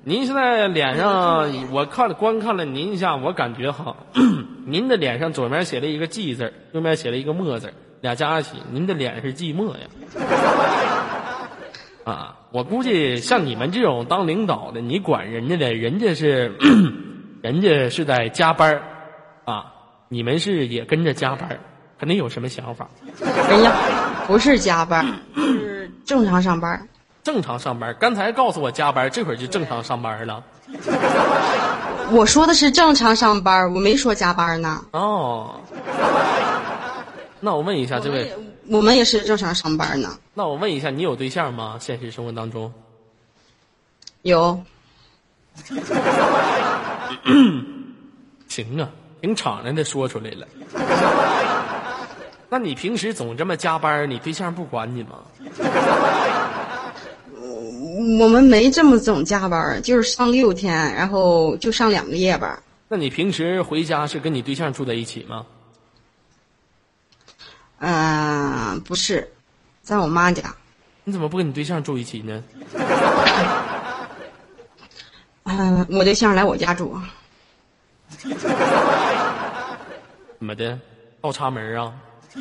[0.04, 3.96] 您现在脸上，我看了观看了您一下，我感觉哈，
[4.66, 9.86] 您的脸上左面写了一个“寂”字，右面写了一个“墨”字，俩加一起，您的脸是寂寞呀。
[12.04, 16.52] 啊，我估计像你们这种当领导的，你管人家的，人家是，
[17.42, 18.82] 人家是在加班儿
[19.44, 19.72] 啊，
[20.08, 21.60] 你们是也跟着加班儿，
[22.00, 22.88] 肯定有什么想法。
[23.22, 23.72] 哎呀
[24.26, 26.88] 不是加班，是正常上班。
[27.22, 30.42] 正常上班，刚才告诉我加班，这会儿就正常上班了。
[32.10, 34.82] 我说的是正常上班，我没说加班呢。
[34.92, 35.60] 哦，
[37.38, 38.34] 那我问一下这位，
[38.68, 40.16] 我们也是正常上班呢。
[40.32, 41.76] 那我问一下，你有对象吗？
[41.78, 42.72] 现实生活当中？
[44.22, 44.58] 有，
[48.48, 48.88] 行啊，
[49.20, 50.46] 挺敞亮的说出来了。
[52.50, 55.20] 那你平时总这么加班，你对象不管你吗？
[58.18, 62.60] 我们没这么总加班，就是上六天，然后就上两个夜班。
[62.88, 65.46] 那你平时回家是跟你对象住在一起吗？
[67.78, 69.30] 嗯、不是，
[69.80, 70.54] 在我妈家。
[71.04, 72.42] 你怎么不跟你对象住一起呢？
[75.44, 76.98] 嗯、 我对象来我家住。
[78.18, 78.28] 怎
[80.40, 80.76] 么的？
[81.20, 81.94] 倒插门啊？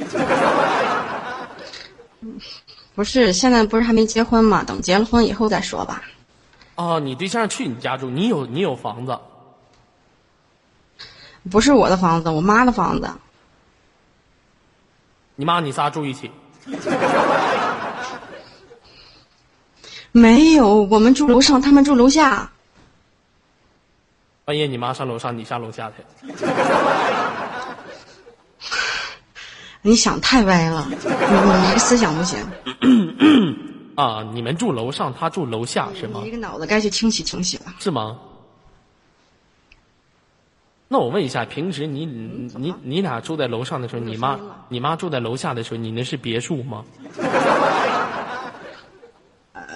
[2.96, 4.64] 不是，现在不是还没结婚吗？
[4.64, 6.04] 等结了婚以后再说吧。
[6.76, 9.18] 哦，你对象去你家住，你有你有房子，
[11.50, 13.10] 不是我的房子，我妈的房子。
[15.36, 16.30] 你妈你仨住一起。
[20.12, 22.52] 没有，我们住楼上，他们住楼下。
[24.44, 26.04] 半夜你妈上楼上，你下楼下去。
[29.82, 32.46] 你想太歪了，你你这个思想不行，
[33.96, 36.32] 啊，你们住楼上，他住楼下是吗你这？
[36.32, 37.74] 个脑子该去清洗清洗了。
[37.80, 38.20] 是吗？
[40.90, 46.84] 那我问一下，平时你你你你俩住在楼上的时候，你妈你妈住在楼下的时候，你那是别墅吗？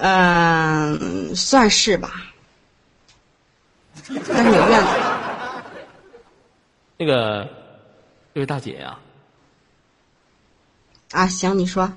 [0.01, 2.09] 嗯、算是吧，
[4.27, 4.87] 但是有院子。
[6.97, 7.47] 那个，
[8.33, 8.99] 这位大姐呀、啊，
[11.27, 11.91] 行，你说。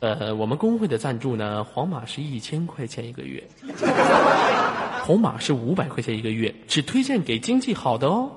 [0.00, 3.42] 呃，我们工会的赞助呢，黄马是一千块钱一个月，
[5.02, 8.30] 红马是五百块钱一个月，只推荐给经济好的哦。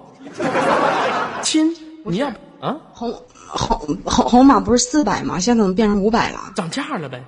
[1.42, 1.76] 亲，
[2.06, 2.28] 你要
[2.62, 2.78] 啊？
[2.94, 3.12] 红
[3.48, 5.38] 红红红马不是四百吗？
[5.40, 6.40] 现在怎么变成五百了？
[6.56, 7.22] 涨价了呗。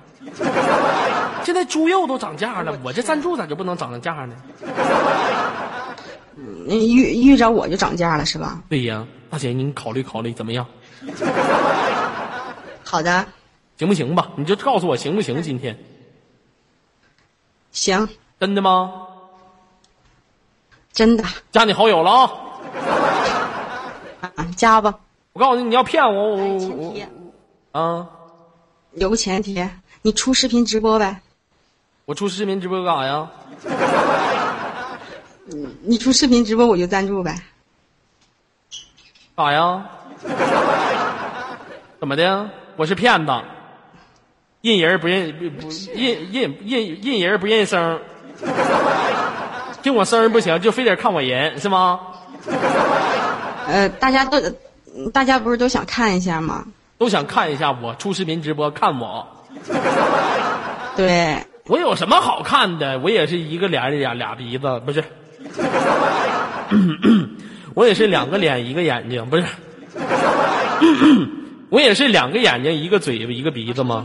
[1.44, 4.34] 现在猪肉都涨价了，我这赞助咋就不能涨价呢？
[6.68, 8.62] 遇遇着我就涨价了是吧？
[8.68, 10.66] 对呀，大姐，您考虑考虑怎么样？
[12.92, 13.26] 好的，
[13.78, 14.32] 行不行吧？
[14.36, 15.40] 你就告诉我行不行？
[15.40, 15.78] 今天
[17.70, 18.06] 行，
[18.38, 19.08] 真的吗？
[20.92, 22.10] 真的加你好友了
[24.20, 24.30] 啊！
[24.36, 25.00] 啊，加吧。
[25.32, 27.08] 我告诉你，你要骗我，我前
[27.72, 28.10] 我啊！
[28.92, 29.66] 有个前提，
[30.02, 31.22] 你出视频直播呗。
[32.04, 33.30] 我出视频直播干啥呀？
[35.80, 37.42] 你出视频直播我就赞助呗。
[39.34, 39.88] 干啥呀？
[41.98, 42.50] 怎么的？
[42.76, 43.32] 我是骗子，
[44.62, 48.00] 认人不认不不认认认认人不认声，
[49.82, 52.00] 听我声儿不行，就非得看我人是吗？
[53.66, 54.40] 呃，大家都，
[55.12, 56.64] 大家不是都想看一下吗？
[56.98, 59.26] 都想看一下我出视频直播看我，
[60.96, 62.98] 对，我有什么好看的？
[63.00, 65.04] 我也是一个脸俩俩鼻子，不是？
[67.74, 69.44] 我也是两个脸一个眼睛，不是？
[71.72, 74.04] 我也是两个眼睛一个嘴巴一个鼻子吗？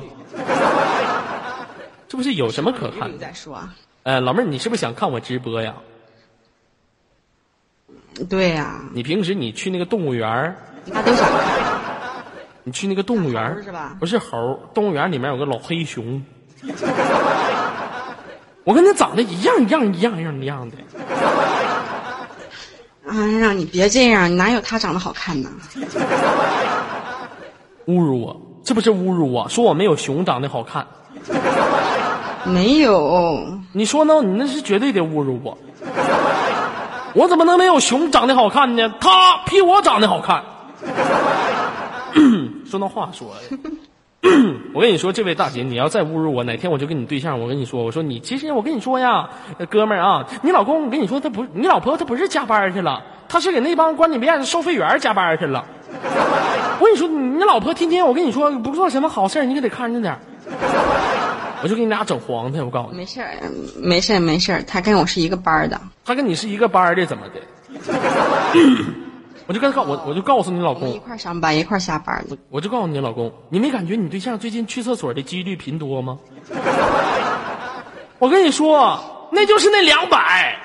[2.08, 3.18] 这不是有什么可看的？
[3.18, 3.60] 再说。
[4.04, 5.74] 呃，老妹儿，你是不是想看我直播呀？
[8.30, 10.56] 对呀、你平时你去那个动物园。
[12.64, 16.24] 你去那个动物园是吧不是猴儿，动物园里面有个老黑熊，
[18.64, 20.78] 我跟他长得一样一样一样一样一样的。
[23.08, 25.52] 啊，让你别这样，哪有他长得好看呢？
[27.88, 30.86] 侮辱我，这不是侮辱我，说我没有熊长得好看。
[32.46, 34.22] 没有，你说呢？
[34.22, 35.58] 你那是绝对的侮辱我。
[37.14, 38.94] 我怎么能没有熊长得好看呢？
[39.00, 40.44] 他比我长得好看。
[42.66, 43.58] 说那话说的，
[44.74, 55.66] 我跟你说，这位大姐，你要再侮辱我，哪天我就跟你对象，我跟你说，我说你其实我跟你说呀，呃哥们儿啊，你老公，我跟你说他不，你老婆她不是加班去了，她是给那帮观景片收费员加班去了。
[56.80, 60.20] 我跟你说，你老婆天天我跟你说不做什么好事儿你可得看着点儿
[61.64, 62.98] 我就给你俩整黄的，我告诉你。
[62.98, 63.34] 没事儿，
[63.82, 64.62] 没事儿，没事儿。
[64.68, 67.42] 他跟我是一个班的，他跟你是一个班的，怎么的？
[69.48, 72.38] 我就跟他告我我就告诉你老公，一块上班，一块下班的。
[72.50, 76.18] 我就告诉你老公，你没感觉你对象最近去厕所的几率频多吗？
[78.20, 80.58] 我跟你说，那就是那两百，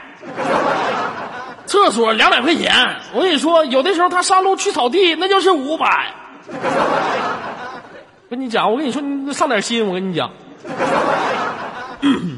[1.66, 2.72] 厕所两百块钱。
[3.14, 6.12] 我跟你说，有的时候他上路去草地，那就是五百。
[8.28, 9.86] 跟你讲，我跟你说，你上点心。
[9.86, 10.30] 我跟你讲，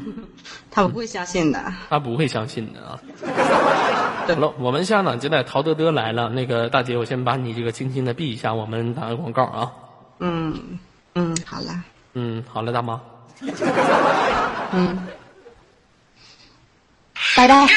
[0.75, 1.73] 他不会相信的。
[1.89, 2.99] 他不会相信的啊。
[4.27, 6.29] 好了，我们下档接待陶德德来了。
[6.29, 9.71] 那个大姐，我先把你这个轻轻的闭一下，我们打个广告啊。
[10.19, 10.79] 嗯
[11.13, 12.99] 嗯，好了，嗯，好了，大妈。
[14.73, 15.07] 嗯。
[17.37, 17.67] 拜拜。